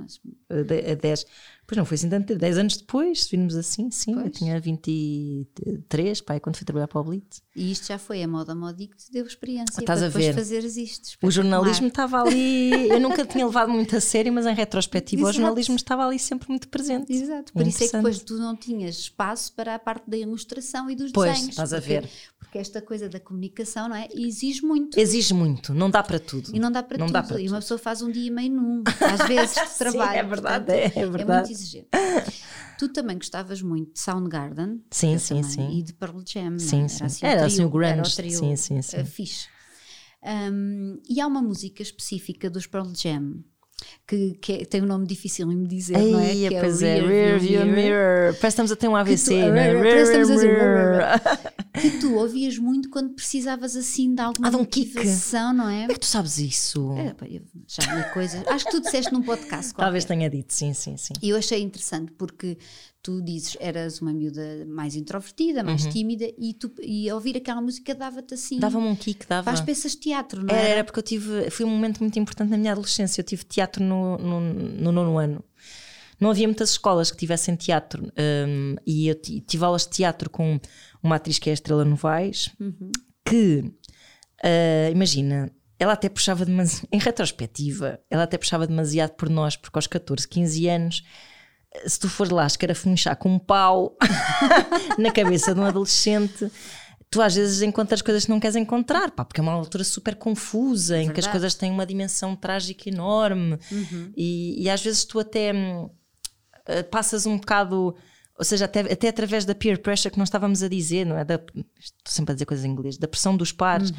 [0.48, 1.26] de- a 10.
[1.68, 4.32] Pois não foi assim tanto, 10 anos depois, se virmos assim, sim, eu Pois.
[4.38, 7.42] tinha 23, pai, quando fui trabalhar para o Blitz.
[7.54, 10.24] e isto já foi a moda modic que te deu experiência Estás para a depois
[10.26, 10.34] ver.
[10.34, 11.10] fazeres isto.
[11.22, 15.24] O jornalismo estava ali, eu nunca tinha levado muito a sério, mas em retrospectiva o
[15.26, 15.36] Exato.
[15.40, 17.12] jornalismo estava ali sempre muito presente.
[17.12, 20.88] Exato, por isso é que depois tu não tinhas espaço para a parte da ilustração
[20.90, 21.50] e dos Pois, desenhos.
[21.50, 22.08] estás a ver.
[22.38, 24.08] Porque esta coisa da comunicação, não é?
[24.14, 24.98] Exige muito.
[24.98, 26.50] Exige muito, não dá para tudo.
[26.54, 27.12] E não dá para Não tudo.
[27.12, 27.60] dá para e uma tudo.
[27.60, 30.18] pessoa faz um dia e meio num, às vezes, de trabalho.
[30.18, 31.57] é verdade, portanto, é, é muito verdade.
[32.78, 34.82] Tu também gostavas muito de Soundgarden.
[34.90, 35.78] Sim, sim, também, sim.
[35.78, 36.58] E de Pearl Jam.
[36.58, 36.88] Sim, é?
[36.88, 36.96] sim.
[36.98, 37.90] Era assim, Era o assim o grunge.
[37.90, 38.96] Era o trio Sim, sim, sim.
[38.96, 39.48] eh, fixe.
[40.22, 43.42] Um, e há uma música específica dos Pearl Jam
[44.06, 46.32] que, que é- tem um nome difícil em me dizer, não é?
[46.34, 47.74] Que pois é, Rear rear View view Mirror.
[47.76, 48.24] mirror.
[48.26, 49.74] Parece que estamos a ter um AVC, tu- né?
[49.74, 51.22] parece que estamos a dizer- Rear-
[51.80, 55.80] que tu ouvias muito quando precisavas assim de alguma Ah, de um motivação, não é?
[55.82, 56.92] Como é que tu sabes isso?
[56.98, 58.46] É, pá, eu já vi coisas.
[58.48, 59.72] Acho que tu disseste num podcast.
[59.74, 59.84] qualquer.
[59.84, 61.12] Talvez tenha dito, sim, sim, sim.
[61.22, 62.58] E eu achei interessante porque
[63.08, 67.94] tu dizes eras uma miúda mais introvertida, mais tímida e, tu, e ouvir aquela música
[67.94, 68.56] dava-te assim.
[68.56, 68.60] Uhum.
[68.60, 69.44] Dava-me um kick, dava.
[69.44, 70.70] Faz peças de teatro, não Era, é?
[70.72, 71.48] era porque eu tive.
[71.50, 73.22] Foi um momento muito importante na minha adolescência.
[73.22, 75.42] Eu tive teatro no, no, no nono ano.
[76.20, 78.12] Não havia muitas escolas que tivessem teatro.
[78.46, 80.60] hum, e eu ti- tive aulas de teatro com
[81.02, 82.50] uma atriz que é a Estrela Novaes,
[83.24, 83.72] que,
[84.44, 86.86] ah, imagina, ela até puxava demasiado.
[86.92, 91.02] Em retrospectiva, ela até puxava demasiado por nós, porque aos 14, 15 anos.
[91.86, 93.96] Se tu fores lá escarafunchar com um pau
[94.98, 96.50] na cabeça de um adolescente,
[97.10, 100.14] tu às vezes encontras coisas que não queres encontrar, pá, porque é uma altura super
[100.16, 103.58] confusa, em que as coisas têm uma dimensão trágica enorme
[104.16, 105.88] e, e às vezes tu até hum,
[106.66, 107.94] eh, passas um bocado.
[108.38, 111.24] Ou seja, até, até através da peer pressure que nós estávamos a dizer, não é?
[111.24, 111.64] Da, estou
[112.06, 113.90] sempre a dizer coisas em inglês, da pressão dos pares,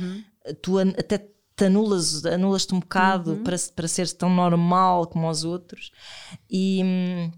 [0.62, 1.18] tu an- até
[1.58, 5.92] te anulas, anulas-te um bocado para, para seres tão normal como os outros.
[6.50, 7.32] E, hum,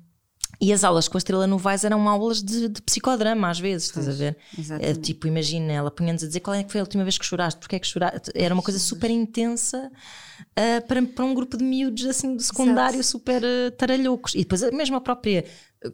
[0.62, 4.07] e as aulas com a Estrela Novaes eram aulas de, de psicodrama, às vezes, estás
[4.07, 4.38] a ver?
[4.57, 4.99] exatamente.
[4.99, 7.26] É, tipo, imagina, ela punha-nos a dizer qual é que foi a última vez que
[7.26, 8.32] choraste, porque é que choraste.
[8.36, 9.91] Era uma coisa super intensa
[10.55, 14.36] ah, para, para um grupo de miúdos assim do secundário super ah, taralhocos.
[14.36, 15.45] E depois a mesma própria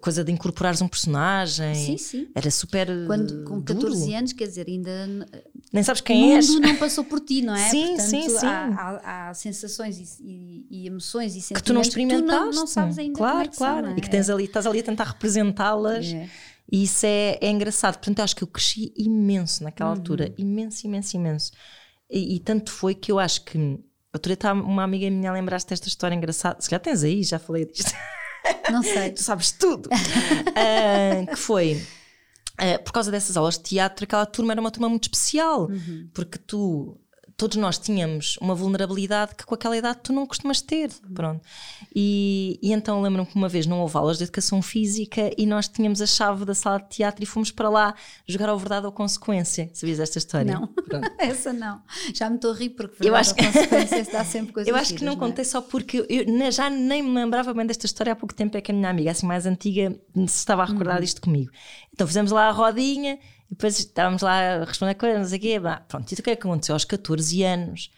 [0.02, 1.74] coisa de incorporares um personagem.
[1.76, 2.28] Sim, sim.
[2.36, 2.88] Era super.
[3.08, 3.82] Quando, com duro.
[3.82, 5.26] 14 anos, quer dizer, ainda
[5.72, 6.50] Nem sabes o quem és.
[6.50, 7.70] mundo não passou por ti, não é?
[7.70, 8.46] Sim, Portanto, sim, sim.
[8.46, 8.68] Há,
[9.04, 12.54] há- há sensações e, e- e emoções e que tu não sentimentos experimentaste.
[12.56, 13.86] não, não sabes ainda claro, é claro.
[13.88, 13.98] são, é?
[13.98, 16.06] E que tens ali, estás ali a tentar representá-las.
[16.08, 16.30] É.
[16.70, 17.94] E isso é, é engraçado.
[17.98, 19.96] Portanto, eu acho que eu cresci imenso naquela Uhum.
[19.96, 20.34] altura.
[20.38, 21.52] Imenso, imenso, imenso.
[22.10, 23.58] E, e tanto foi que eu acho que.
[24.14, 26.60] Outro dia uma amiga minha a lembrar-se desta história engraçada.
[26.60, 27.92] Se já tens aí, já falei disto.
[28.72, 29.12] Não sei.
[29.12, 29.90] tu sabes tudo.
[30.56, 31.82] Ah, que foi.
[32.58, 35.70] ah, por causa dessas aulas de teatro, aquela turma era uma turma muito especial,
[36.14, 37.00] porque tu,
[37.38, 40.90] todos nós tínhamos uma vulnerabilidade que com aquela idade tu não costumas ter.
[41.14, 41.40] Pronto.
[41.96, 45.68] E, e então lembro-me que uma vez não houve aulas de educação física e nós
[45.68, 47.94] tínhamos a chave da sala de teatro e fomos para lá
[48.28, 49.70] jogar ao verdade ou consequência.
[49.74, 50.52] Sabias esta história?
[50.60, 50.68] Não,
[51.20, 51.80] essa não.
[52.14, 54.68] Já me estou a rir porque Eu verdade, acho a que- consequências dá sempre coisas
[54.70, 55.28] Eu acho que giras, não é?
[55.30, 58.58] contei só porque eu já nem me lembrava bem desta história há pouco tempo.
[58.58, 61.02] É que a minha amiga, assim mais antiga, se estava a recordar Uhum.
[61.02, 61.52] disto comigo.
[61.94, 63.20] Então fizemos lá a rodinha
[63.50, 65.60] e depois estávamos lá a responder coisas, não sei o quê.
[65.60, 66.74] Bah, pronto, e o que é que aconteceu?
[66.76, 67.92] Aos 14 anos,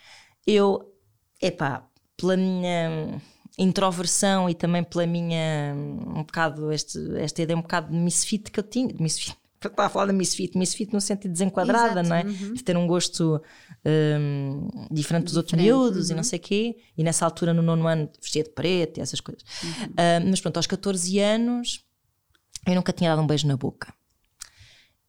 [0.45, 0.93] eu,
[1.41, 3.21] epá, pela minha
[3.57, 8.59] introversão e também pela minha, um bocado, este, esta ideia um bocado de misfit que
[8.59, 9.37] eu tinha, de misfit.
[9.61, 12.23] Estava a falar da misfit, misfit no sentido de desenquadrada, Exato, não é?
[12.23, 12.53] uhum.
[12.53, 13.41] De ter um gosto
[13.85, 16.17] hum, diferente dos outros Diferente, miúdos e uhum.
[16.17, 16.77] não sei o quê.
[16.97, 19.43] E nessa altura, no nono ano, vestia de preto e essas coisas.
[19.61, 19.93] Uhum.
[19.97, 21.83] Ah, mas pronto, aos 14 anos,
[22.65, 23.93] eu nunca tinha dado um beijo na boca.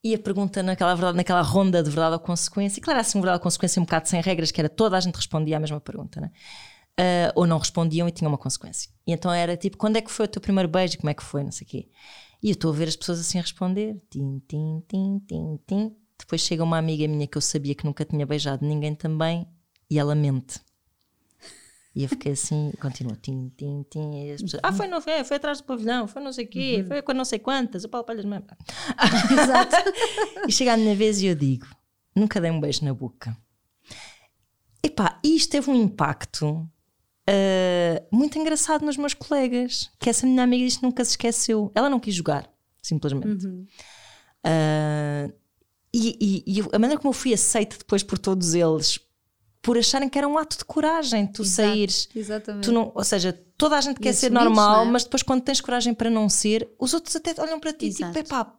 [0.03, 3.38] E a pergunta naquela, verdade, naquela ronda de verdade ou consequência, e claro, assim, verdade
[3.38, 6.20] ou consequência um bocado sem regras, que era toda a gente respondia à mesma pergunta,
[6.20, 6.30] né?
[7.01, 8.90] Ah, ou não respondiam e tinha uma consequência.
[9.07, 10.98] E então era tipo, quando é que foi o teu primeiro beijo?
[10.98, 11.42] Como é que foi?
[11.42, 11.88] Não sei o quê.
[12.42, 15.96] E eu estou a ver as pessoas assim a responder: tim, tim, tim, tim, tim.
[16.18, 19.46] Depois chega uma amiga minha que eu sabia que nunca tinha beijado ninguém também,
[19.90, 20.61] e ela mente.
[21.95, 24.26] E eu fiquei assim, continua, tim, tim, tim.
[24.26, 26.49] E as pessoas, ah, foi, não foi, foi atrás do pavilhão, foi não sei o
[26.49, 28.47] quê, foi com não sei quantas, o Paulo Palhas mesmo.
[29.32, 29.76] Exato.
[30.49, 31.66] E chega a minha vez e eu digo:
[32.14, 33.36] nunca dei um beijo na boca.
[34.82, 36.66] Epá, e isto teve um impacto
[37.26, 39.91] ah, muito engraçado nos meus colegas.
[39.99, 41.70] Que essa minha amiga que nunca se esqueceu.
[41.74, 42.49] Ela não quis jogar,
[42.80, 43.47] simplesmente.
[44.45, 45.28] Ah,
[45.93, 48.99] e, e- e a maneira como eu fui aceita depois por todos eles,
[49.62, 52.08] por acharem que era um ato de coragem tu Exato, saíres.
[52.14, 52.64] Exatamente.
[52.64, 54.90] Tu não, ou seja, toda a gente E quer ser normal, é?
[54.90, 58.12] mas depois quando tens coragem para não ser, os outros até olham para ti Exato.
[58.12, 58.52] tipo, epá,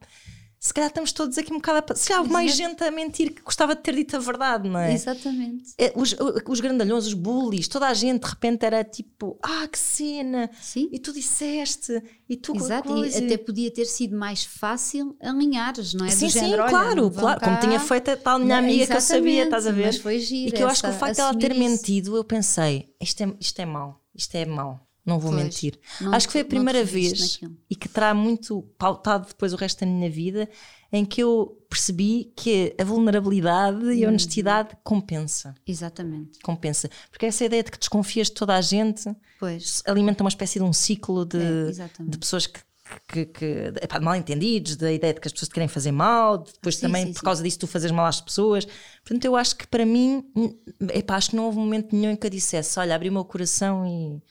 [0.63, 1.95] se calhar estamos todos aqui um bocado a...
[1.95, 4.79] Se calhar houve mais gente a mentir que gostava de ter dito a verdade, não
[4.79, 4.93] é?
[4.93, 5.73] Exatamente.
[5.75, 6.15] É, Os,
[6.47, 10.51] os grandalhões, os bullies, toda a gente de repente era tipo, ah, que cena!
[10.61, 10.87] Sim.
[10.91, 11.99] E tu disseste,
[12.29, 13.19] e tu Exato, coisa.
[13.19, 16.09] e até podia ter sido mais fácil alinhares, não é?
[16.11, 17.41] Sim, Do sim, género, claro, claro.
[17.41, 19.87] Como tinha feito a tal minha Não, amiga que eu sabia, estás a ver?
[19.87, 21.59] mas foi giro e que eu acho que o essa- facto de ela ter isso.
[21.59, 25.79] mentido, eu pensei, isto é, isto é mau, isto é mau, não vou Pois, mentir.
[25.99, 27.57] não acho que foi a primeira vez naquilo.
[27.69, 30.47] e que terá muito pautado depois o resto da minha vida
[30.93, 33.91] em que eu percebi que a vulnerabilidade Uhum.
[33.93, 35.55] e a honestidade compensa.
[35.65, 36.39] Exatamente.
[36.41, 36.89] Compensa.
[37.09, 39.81] Porque essa ideia de que desconfias de toda a gente Pois.
[39.85, 41.71] alimenta uma espécie de um ciclo de, É,
[42.03, 42.59] de pessoas que,
[43.07, 43.45] que, que
[43.81, 46.51] epá, de mal entendidos, da ideia de que as pessoas te querem fazer mal, de
[46.51, 47.25] depois Sim, também sim, por sim.
[47.25, 48.67] causa disso tu fazes mal às pessoas.
[49.03, 50.53] Portanto, eu acho que para mim, hum,
[50.93, 53.23] epá, acho que não houve momento nenhum em que eu dissesse: Olha, abri o meu
[53.23, 54.21] coração e,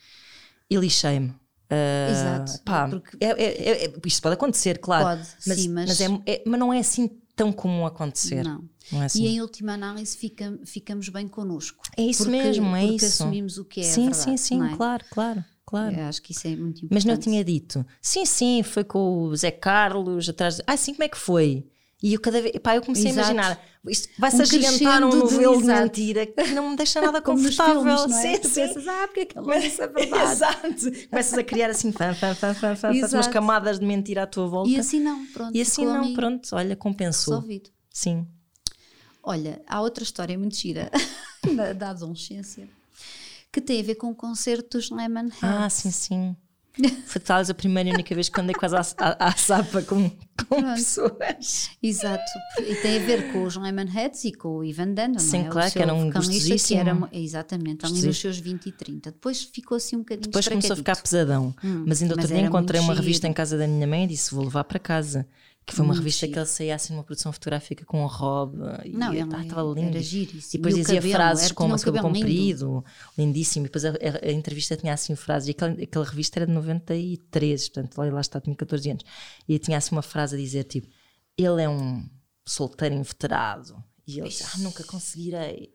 [0.70, 1.28] e lixei-me.
[1.72, 5.04] Uh, Exato, pá, porque- é- é- é- isto pode acontecer, claro.
[5.04, 8.42] Pode, mas, sim, mas- é, é- mas não é assim tão comum acontecer.
[8.44, 8.64] Não.
[8.90, 9.22] Não é assim.
[9.22, 11.84] E em última análise fica- ficamos bem connosco.
[11.96, 13.22] É isso Porque- mesmo, é porque isso.
[13.22, 14.76] assumimos o que é sim, verdade, sim, sim, é?
[14.76, 15.94] claro, claro, claro.
[15.96, 16.92] Eu acho que isso é muito importante.
[16.94, 20.56] Mas não tinha dito, sim, sim, foi com o Zé Carlos atrás.
[20.56, 21.66] de- Ah, sim, como é que foi?
[22.03, 23.28] E eu cada vez, pá, eu comecei Exato.
[23.28, 25.82] a imaginar, isto vai-se Um agigantar um de- novelo de exato.
[25.82, 27.82] mentira que não me deixa nada confortável.
[27.82, 28.22] filmes, não é?
[28.36, 28.55] Sim, sim.
[28.66, 30.32] pensas, ah, porque é que ele disse a verdade?
[30.32, 31.09] Exato.
[31.11, 34.46] Começas a criar assim, fã, fã, fã, fã, fã, umas camadas de mentira à tua
[34.48, 34.70] volta.
[34.70, 35.55] E assim não, pronto.
[35.55, 37.34] E assim não, pronto, olha, compensou.
[37.34, 37.70] Resolvido.
[37.92, 38.26] Sim.
[39.22, 40.90] Olha, há outra história muito gira
[41.55, 42.66] da, da adolescência
[43.53, 45.42] que tem a ver com o concerto dos Lemonheads.
[45.42, 46.36] Ah, sim, sim.
[47.06, 50.10] Foi talvez a primeira e única vez que andei quase à, à, à sapa com,
[50.48, 51.70] com pessoas.
[51.82, 52.22] Exato,
[52.60, 55.50] e tem a ver com os Lemonheads e com o Ivan Danda, Sim, não é?
[55.50, 56.80] claro, que era um gostosíssimo.
[56.80, 59.10] era, exatamente, ali nos seus 20 e 30.
[59.12, 61.54] Depois ficou assim um bocadinho Depois começou a ficar pesadão.
[61.62, 64.44] mas ainda outro dia encontrei uma revista em casa da minha mãe e disse: Vou
[64.44, 65.26] levar para casa.
[65.66, 66.32] Que foi uma Muito revista giro.
[66.32, 68.56] que ele saía assim numa produção fotográfica com o Rob.
[68.84, 69.90] E Não, ah, estava lindo.
[69.90, 70.40] era giríssimo.
[70.54, 72.84] E depois E dizia cabelo, frases era- como o cabelo cabelo comprido,
[73.16, 73.66] lindíssimo.
[73.66, 75.48] E depois a, a- a entrevista tinha assim frases.
[75.48, 79.04] E aquela, aquela revista era de 93, portanto lá, lá está, tinha 14 anos.
[79.48, 80.88] E tinha assim uma frase a dizer: tipo,
[81.38, 82.04] ele é um
[82.44, 83.76] solteiro inveterado.
[84.06, 85.72] E ele disse: Ah, nunca conseguirei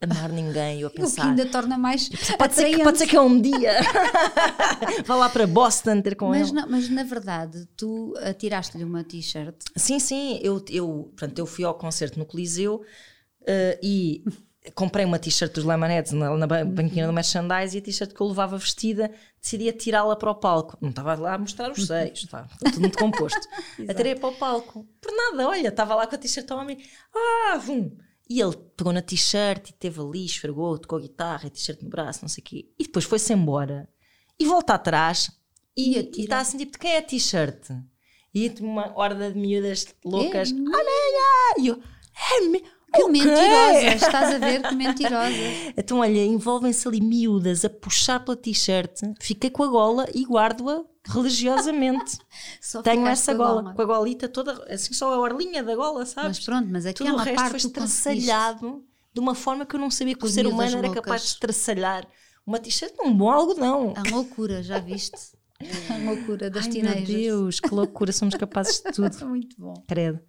[0.00, 0.80] amar ninguém.
[0.80, 1.28] Eu a O que pensar.
[1.28, 2.08] ainda torna mais
[2.38, 3.72] Pode ser, que, pode ser que é um dia
[5.04, 6.60] vá lá para Boston ter com Mas, ele.
[6.60, 9.56] não- mas na verdade, tu atiraste-lhe uma t-shirt.
[9.74, 12.82] Sim, sim, eu, eu, portanto, eu fui ao concerto no Coliseu
[13.46, 14.24] eh, e
[14.74, 18.20] comprei uma t-shirt dos Lemonheads na, na ba- banquinha do merchandise e a t-shirt que
[18.20, 19.10] eu levava vestida
[19.40, 20.76] decidi tirá-la para o palco.
[20.80, 23.40] Não estava lá a mostrar os seios, estava tudo muito composto.
[23.88, 24.86] Atirei para o palco.
[25.00, 26.78] Por nada, olha, estava lá com a t-shirt ao homem.
[27.14, 27.96] Ah, vum.
[28.28, 31.88] E ele pegou na t-shirt e teve ali, esfregou, tocou a guitarra, a t-shirt no
[31.88, 32.68] braço, não sei o quê.
[32.78, 33.88] E depois foi-se embora.
[34.38, 35.30] E volta atrás
[35.76, 37.70] E está assim, tipo, de quem é a t-shirt?
[38.34, 40.50] E uma horda de miúdas loucas.
[40.50, 41.64] É, Olha aí!
[41.64, 42.75] E eu, é.
[42.94, 45.36] Que o quê?" mentirosa, estás a ver que mentirosa.
[45.76, 50.84] Então, olha, envolvem-se ali miúdas a puxar pela t-shirt, fiquei com a gola e guardo-a
[51.04, 52.18] religiosamente.
[52.82, 56.38] Tenho essa com gola, com a golita toda, assim só a orlinha da gola, sabes?
[56.38, 59.90] Mas pronto, mas Tudo o resto parte foi estraçalhado de uma forma que eu não
[59.90, 61.02] sabia que o ser humano era loucas.
[61.02, 62.06] capaz de estraçalhar
[62.46, 63.94] uma t-shirt num bom algodão.
[63.96, 65.16] A loucura, já viste?
[65.90, 67.06] A loucura das Ai, meu.
[67.06, 69.26] Deus, que loucura, somos capazes de tudo.
[69.26, 69.72] Muito bom.
[69.88, 70.20] Credo.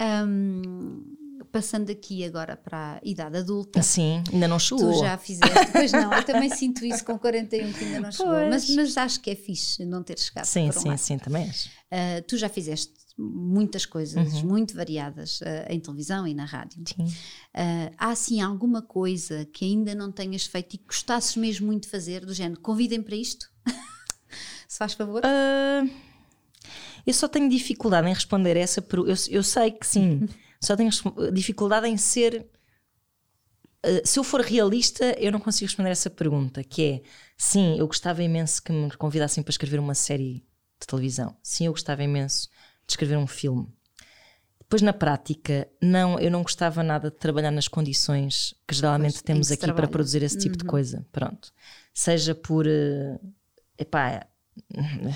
[0.00, 1.04] Hum,
[1.52, 3.78] passando aqui agora para a idade adulta.
[3.78, 4.90] Assim, ainda não chegou.
[4.92, 8.32] Tu já fizeste, pois não, eu também sinto isso com 41 que ainda não chegou,
[8.32, 8.48] Pois.
[8.48, 10.98] mas, mas acho que é fixe não ter chegado Sim, um sim, lado.
[10.98, 11.68] sim, também és.
[11.90, 14.48] Ah, tu já fizeste muitas coisas Uhum.
[14.48, 16.82] muito variadas ah, em televisão e na rádio.
[16.88, 17.06] Sim.
[17.52, 21.82] Ah, há assim alguma coisa que ainda não tenhas feito e que gostasses mesmo muito
[21.84, 23.46] de fazer, do género, convidem para isto?
[24.66, 25.20] Se faz favor.
[27.06, 29.10] Eu só tenho dificuldade em responder essa pergunta.
[29.28, 30.26] Eu, eu sei que sim,
[30.62, 30.90] só tenho
[31.32, 32.46] dificuldade em ser.
[33.82, 37.02] ah, se eu for realista, eu não consigo responder essa pergunta, que é
[37.36, 40.44] sim, eu gostava imenso que me convidassem para escrever uma série
[40.80, 41.36] de televisão.
[41.42, 42.48] Sim, eu gostava imenso
[42.86, 43.68] de escrever um filme.
[44.60, 49.22] Depois, na prática, não, eu não gostava nada de trabalhar nas condições que geralmente Pois,
[49.22, 51.06] em temos que aqui para produzir esse tipo de coisa.
[51.12, 51.52] Pronto.
[51.92, 52.66] Seja por.
[52.66, 53.18] eh,
[53.78, 54.26] epá,
[54.74, 55.14] eh,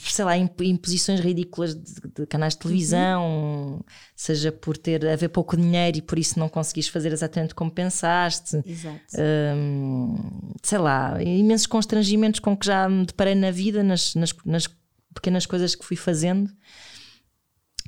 [0.00, 3.84] sei lá, imp- imposições ridículas de, de canais de televisão,
[4.16, 8.60] seja por ter haver pouco dinheiro e por isso não conseguires fazer exatamente como pensaste.
[8.66, 8.98] Exato.
[9.18, 14.68] Hum, sei lá, imensos constrangimentos com que já me deparei na vida, nas, nas- nas
[15.14, 16.50] pequenas coisas que fui fazendo.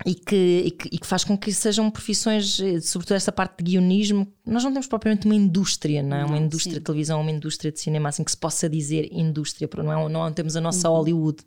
[0.05, 3.65] E que, e, que, e que faz com que sejam profissões, eh, sobretudo esta parte
[3.65, 4.27] de guionismo.
[4.45, 6.25] Nós não temos propriamente uma indústria, não é?
[6.25, 6.79] Uma Não, indústria sim.
[6.81, 10.31] de televisão, uma indústria de cinema, assim que se possa dizer indústria, não, é, não
[10.33, 10.97] temos a nossa Uhum.
[10.97, 11.39] Hollywood.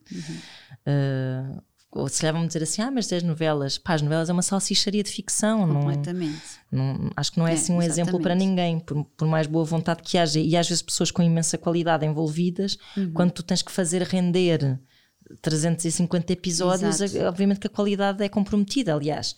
[0.87, 4.33] Uh, ou se calhar vão dizer assim: ah, mas as novelas, pá, as novelas é
[4.33, 6.41] uma salsicharia de ficção, não, Completamente.
[6.71, 8.47] não- acho que não é, É, assim um exemplo para exatamente.
[8.47, 12.05] ninguém, por, por mais boa vontade que haja, e às vezes pessoas com imensa qualidade
[12.05, 13.11] envolvidas, Uhum.
[13.13, 14.79] quando tu tens que fazer render
[15.41, 17.25] 350 episódios, Exato.
[17.25, 18.93] obviamente que a qualidade é comprometida.
[18.93, 19.35] Aliás,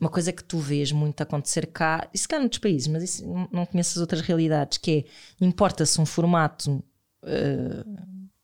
[0.00, 3.68] uma coisa que tu vês muito acontecer cá, isso cá noutros países, mas isso não,
[3.78, 5.06] as outras realidades, que
[5.40, 6.82] é importa-se um formato.
[7.22, 7.84] eh,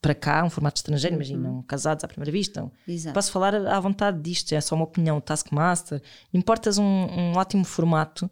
[0.01, 2.70] para cá, um formato estrangeiro, imaginam, casados à primeira vista, um-.
[3.12, 5.20] Posso falar à vontade disto, é só uma opinião.
[5.20, 6.01] Taskmaster,
[6.32, 8.30] importas um, um ótimo formato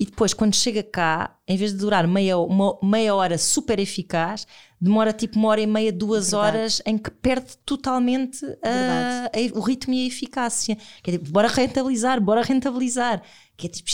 [0.00, 4.46] e depois, quando chega cá, em vez de durar meia, uma, meia hora super eficaz,
[4.80, 6.56] demora tipo uma hora e meia, duas Verdade.
[6.56, 10.76] horas em que perde totalmente a- a- o ritmo e a eficácia.
[11.02, 13.22] Que é tipo, bora rentabilizar, bora rentabilizar.
[13.58, 13.90] Que é tipo,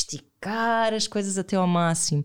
[0.46, 2.24] esticar as coisas até ao máximo.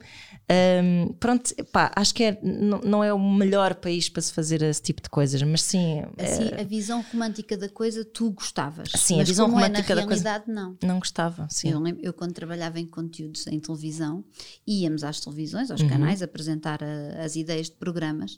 [0.84, 4.62] Um, pronto, pá, acho que é, não, não, é o melhor país para se fazer
[4.62, 6.04] esse tipo de coisas, mas sim.
[6.18, 6.62] Assim, é...
[6.62, 8.90] a visão romântica da coisa tu gostavas.
[8.98, 10.62] Sim, mas a visão romântica é na da realidade, coisa.
[10.62, 10.78] não.
[10.84, 11.70] Não gostava, sim.
[11.70, 14.26] Eu, eu, quando trabalhava em conteúdos em televisão,
[14.68, 15.90] íamos às televisões, aos uhum.
[15.90, 18.38] canais, apresentar a, as ideias de programas.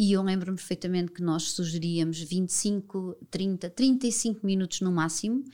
[0.00, 5.44] E eu lembro-me perfeitamente que nós sugeríamos 25, 30, 35 minutos no máximo,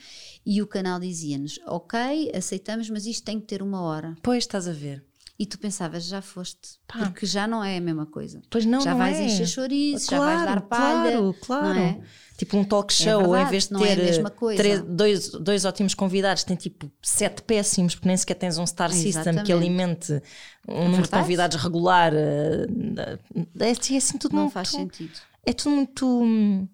[0.47, 1.99] e o canal dizia-nos: Ok,
[2.33, 4.17] aceitamos, mas isto tem que ter uma hora.
[4.23, 5.05] Pois estás a ver.
[5.39, 7.01] E tu pensavas, já foste, Pá.
[7.01, 8.41] porque já não é a mesma coisa.
[8.49, 9.25] Pois não, já não vais é.
[9.25, 11.11] encher chouriços, claro, já vais dar palha.
[11.11, 11.79] Claro, claro.
[11.79, 12.01] É?
[12.39, 15.65] Tipo um talk é show, é verdade, em vez de ter é três, dois, dois
[15.65, 19.15] ótimos convidados, tem tipo sete péssimos, porque nem sequer tens um star Exatamente.
[19.15, 20.23] system que alimente
[20.69, 22.13] um número de convidados regular.
[22.15, 23.19] Eh,
[23.61, 25.13] é, é assim tudo não muito, faz sentido.
[25.45, 26.69] É tudo muito hum,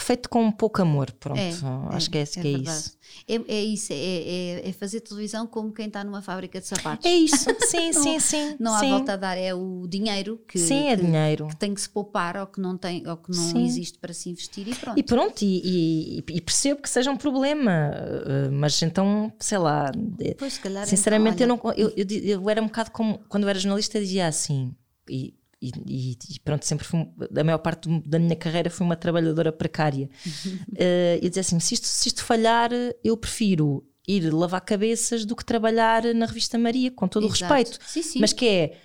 [0.00, 1.38] feito com pouco amor, pronto.
[1.38, 1.50] É,
[1.94, 2.98] Acho é, que é, é, é isso.
[3.26, 7.04] É, é isso, é, é, fazer televisão como quem está numa fábrica de sapatos.
[7.04, 8.56] É isso, sim, não, sim, sim.
[8.58, 8.90] Não há sim.
[8.90, 11.48] volta a dar, é o dinheiro que, sim, é que, dinheiro.
[11.48, 14.30] que tem que se poupar ou que não, tem, ou que não existe para se
[14.30, 14.98] investir e pronto.
[14.98, 19.90] E pronto, e, e, e percebo que seja um problema, eh, mas então, sei lá,
[20.38, 23.44] pois, se calhar, sinceramente então, eu, não, eu, eu, eu, era um bocado como quando
[23.44, 24.74] eu era jornalista, dizia assim,
[25.08, 27.00] e e, e, e, pronto, sempre fui,
[27.36, 30.08] a maior parte da minha carreira fui uma trabalhadora precária.
[30.26, 32.70] uh, e dizia assim: se isto, se isto falhar,
[33.02, 37.52] eu prefiro ir lavar cabeças do que trabalhar na revista Maria, com todo Exato.
[37.52, 37.84] o respeito.
[37.86, 38.20] Sim, sim.
[38.20, 38.76] Mas que é,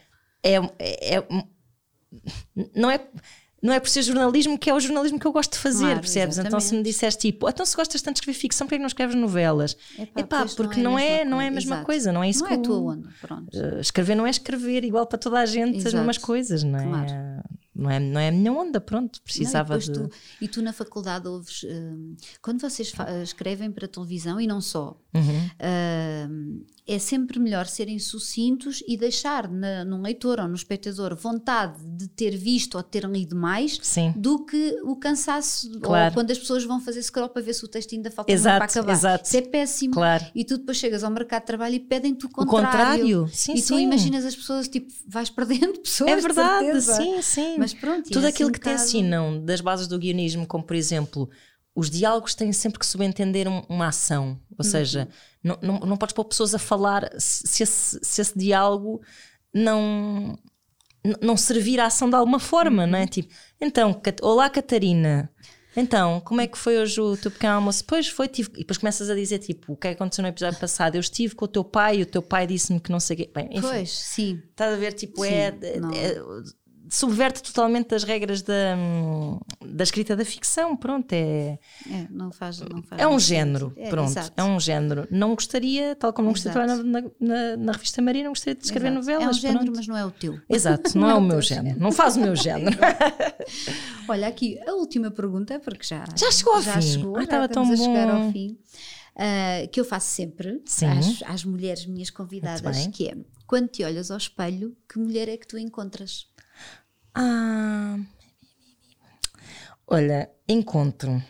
[0.44, 1.28] é, é, é
[2.76, 3.08] não é
[3.64, 6.00] não é por ser jornalismo que é o jornalismo que eu gosto de fazer, claro,
[6.02, 6.36] percebes?
[6.36, 6.48] Exatamente.
[6.50, 8.88] Então se me disseste tipo, então se gostas tanto de escrever ficção, porquê que não
[8.88, 9.78] escreves novelas?
[9.98, 11.86] Epá, Epá porque não é, não é, a mesma Exato.
[11.86, 13.58] coisa, não é isso não que é a tua onda, pronto.
[13.58, 15.88] Uh, escrever não é escrever igual para toda a gente Exato.
[15.88, 16.84] as mesmas coisas, não é?
[16.84, 17.12] Claro.
[17.76, 19.92] Não é, não é a minha onda, pronto, precisava não, e de.
[19.94, 20.10] Tu,
[20.42, 21.64] e tu na faculdade ouves.
[21.64, 22.94] Uh, quando vocês
[23.24, 25.50] escrevem para televisão e não só, uhum.
[25.60, 31.82] Uh, é sempre melhor serem sucintos e deixar na, no leitor ou no espectador vontade
[31.86, 34.14] de ter visto ou ter lido mais Sim.
[34.18, 36.08] do que o cansaço Claro.
[36.10, 38.58] ou quando as pessoas vão fazer scroll para ver se o texto ainda falta Exato,
[38.58, 38.92] para acabar.
[38.94, 39.26] exato.
[39.26, 39.94] Isso é péssimo.
[39.94, 40.26] Claro.
[40.36, 42.68] E tu depois chegas ao mercado de trabalho e pedem-te o O contrário.
[42.68, 43.80] contrário, sim, e tu sim.
[43.84, 46.12] imaginas as pessoas, tipo, vais perdendo pessoas.
[46.12, 47.56] É de verdade, sim, sim.
[47.58, 50.46] Mas pronto, Tudo é aquilo assim que um te bocado- ensinam das bases do guionismo,
[50.46, 51.30] como por exemplo,
[51.76, 54.40] os diálogos têm sempre que subentender um- uma ação.
[54.58, 55.08] Ou seja,
[55.44, 59.02] não, não, não podes pôr pessoas a falar se se esse, se esse diálogo
[59.54, 60.38] não,
[61.22, 63.08] não servir à ação de alguma forma, não é?
[63.08, 65.30] Tipo, então, olá Catarina.
[65.76, 67.84] Então, como é que foi hoje o teu pequeno almoço?
[67.86, 68.50] Pois foi, tive.
[68.54, 70.94] E depois começas a dizer, tipo, o que é que aconteceu no episódio passado?
[70.96, 73.18] Eu estive com o teu pai e o teu pai disse-me que não sei o
[73.18, 73.32] quê.
[73.34, 74.40] Bem, enfim, Pois, sim.
[74.52, 74.94] Estás a ver?
[74.94, 76.22] Tipo, Sim, é, é-
[76.96, 78.76] Subverte totalmente as regras da,
[79.66, 80.78] da escrita da ficção.
[80.78, 81.58] Pronto, é,
[81.90, 83.74] É, não faz, não faz é um género.
[83.76, 84.32] É, pronto, exato.
[84.38, 85.08] é um género.
[85.10, 88.54] Não gostaria, tal como não gostaria de trabalhar na, na, na revista Maria, não gostaria
[88.54, 89.00] de escrever Exato.
[89.08, 89.24] novelas.
[89.26, 89.76] É um género, pronto.
[89.78, 90.40] mas não é o teu.
[90.48, 91.80] Exato, não é o meu género.
[91.80, 92.78] Não faz o meu género.
[94.08, 96.82] Olha, aqui a última pergunta, porque já, Já chegou ao já fim.
[96.82, 98.26] Chegou, Ai, já estava tão a chegar bom.
[98.28, 98.56] ao fim.
[99.16, 103.18] ah, que eu faço sempre às, às mulheres minhas convidadas, que é
[103.48, 106.32] quando te olhas ao espelho, que mulher é que tu encontras?
[107.16, 108.00] Ah,
[109.88, 111.22] olha, encontro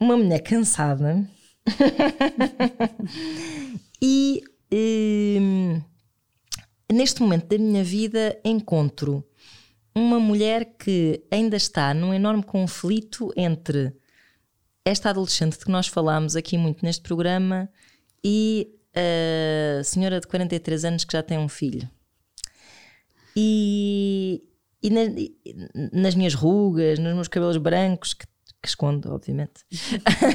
[0.00, 1.28] uma mulher cansada
[4.00, 4.42] e
[4.72, 5.82] hum,
[6.90, 9.24] neste momento da minha vida encontro
[9.94, 13.92] uma mulher que ainda está num enorme conflito entre
[14.84, 17.68] esta adolescente de que nós falámos aqui muito neste programa
[18.24, 18.72] e
[19.80, 21.88] a senhora de 43 anos que já tem um filho.
[23.40, 24.42] E,
[24.82, 25.36] e na- e
[25.92, 28.26] nas minhas rugas, nos meus cabelos brancos, que,
[28.60, 29.60] que escondo, obviamente,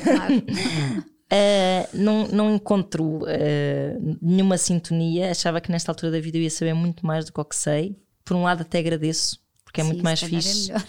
[0.03, 0.35] Claro.
[0.37, 5.31] Uh, não, não encontro uh, nenhuma sintonia.
[5.31, 7.55] Achava que nesta altura da vida eu ia saber muito mais do que o que
[7.55, 7.97] sei.
[8.23, 10.67] Por um lado, até agradeço, porque é Sim, muito mais é fixe.
[10.71, 10.83] melhor.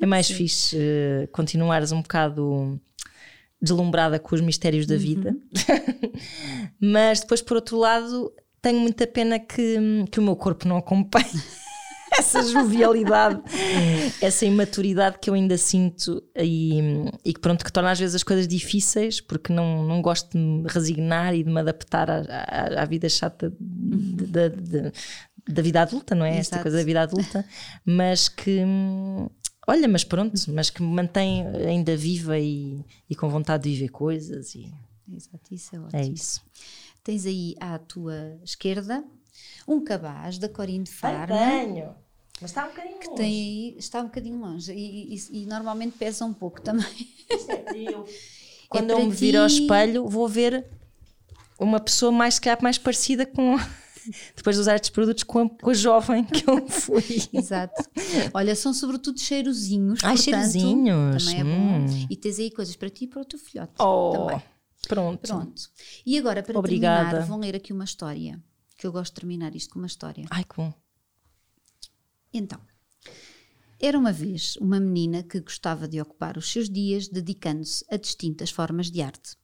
[0.00, 2.80] É, mais fixe uh, continuares um bocado
[3.60, 5.36] deslumbrada com os mistérios da vida.
[6.80, 9.76] Mas depois, por outro lado, tenho muita pena que,
[10.10, 11.26] que o meu corpo não acompanhe
[12.18, 13.40] essa jovialidade,
[14.20, 16.78] essa imaturidade que eu ainda sinto e,
[17.24, 20.38] e que pronto, que torna às vezes as coisas difíceis, porque não, não gosto de
[20.38, 24.92] me resignar e de me adaptar à, à, à vida chata de- de- de-
[25.50, 26.36] da vida adulta, não é?
[26.38, 26.62] Esta Exato.
[26.62, 27.44] coisa da vida adulta,
[27.84, 28.60] mas que
[29.66, 33.88] olha, mas pronto, mas que me mantém ainda viva e, e com vontade de viver
[33.88, 34.70] coisas e
[35.10, 36.00] Exato, isso é ótimo.
[36.02, 36.42] é isso.
[37.02, 39.02] Tens aí à tua esquerda
[39.66, 41.26] um cabaz da Corinne de Farma.
[41.36, 41.94] tenho,
[42.40, 45.96] mas está um bocadinho que tem aí, está um bocadinho longe e, e- e normalmente
[45.98, 46.86] pesa um pouco também.
[48.68, 50.66] Quando É eu me vir ao espelho, vou ver
[51.58, 53.56] uma pessoa mais, se calhar, mais parecida com.
[54.36, 57.04] Depois de usar estes produtos com a, com a jovem que eu fui.
[57.32, 57.82] Exato.
[58.32, 60.00] Olha, são sobretudo cheirosinhos.
[60.02, 61.24] Ai, portanto, cheirosinhos.
[61.26, 61.50] Também é bom.
[61.86, 62.06] Hum.
[62.08, 63.72] E tens aí coisas para ti e para o teu filhote.
[63.78, 64.42] Oh, Também.
[64.88, 65.20] pronto.
[65.26, 65.62] Pronto.
[66.06, 67.04] E agora, para Obrigada.
[67.10, 68.40] terminar, vão ler aqui uma história.
[68.78, 70.24] Que eu gosto de terminar isto com uma história.
[70.30, 70.72] Ai, que bom.
[72.32, 72.60] Então,
[73.80, 78.50] era uma vez uma menina que gostava de ocupar os seus dias dedicando-se a distintas
[78.50, 79.36] formas de arte.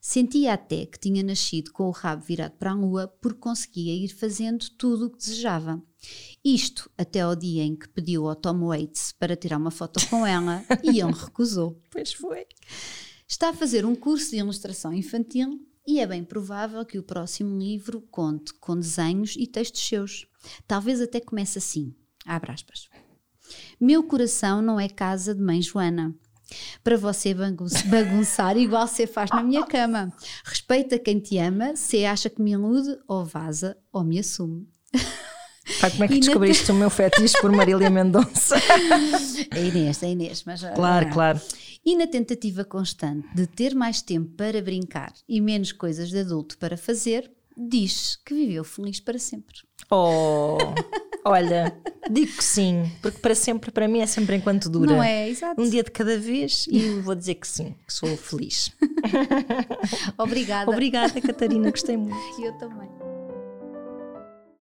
[0.00, 4.08] Sentia até que tinha nascido com o rabo virado para a lua porque conseguia ir
[4.08, 5.82] fazendo tudo o que desejava.
[6.44, 10.26] Isto até ao dia em que pediu ao Tom Waits para tirar uma foto com
[10.26, 11.80] ela e ele recusou.
[11.90, 12.46] Pois foi.
[13.26, 17.58] Está a fazer um curso de ilustração infantil e é bem provável que o próximo
[17.58, 20.26] livro conte com desenhos e textos seus.
[20.66, 21.94] Talvez até comece assim.
[22.26, 22.88] Abre aspas.
[23.80, 26.14] Meu coração não é casa de mãe Joana.
[26.82, 30.12] Para você bagun- bagunçar igual você faz na minha cama.
[30.44, 34.66] Respeita quem te ama, se acha que me ilude, ou vaza, ou me assume.
[35.80, 38.54] Pá, como é que E na- descobriste o meu fetiche por Marília Mendonça?
[39.50, 40.60] É Inês, é Inês, mas.
[40.74, 41.40] claro, ah, claro.
[41.84, 46.56] E na tentativa constante de ter mais tempo para brincar e menos coisas de adulto
[46.56, 49.54] para fazer, diz que viveu feliz para sempre.
[49.90, 50.56] Oh,
[51.24, 51.76] olha,
[52.10, 54.92] digo que sim, porque para sempre, para mim, é sempre enquanto dura.
[54.92, 55.28] Não é?
[55.28, 55.60] Exato.
[55.60, 58.72] Um dia de cada vez e vou dizer que sim, que sou feliz.
[60.16, 60.70] Obrigada.
[60.70, 62.16] Obrigada, Catarina, gostei muito.
[62.40, 63.03] Eu também.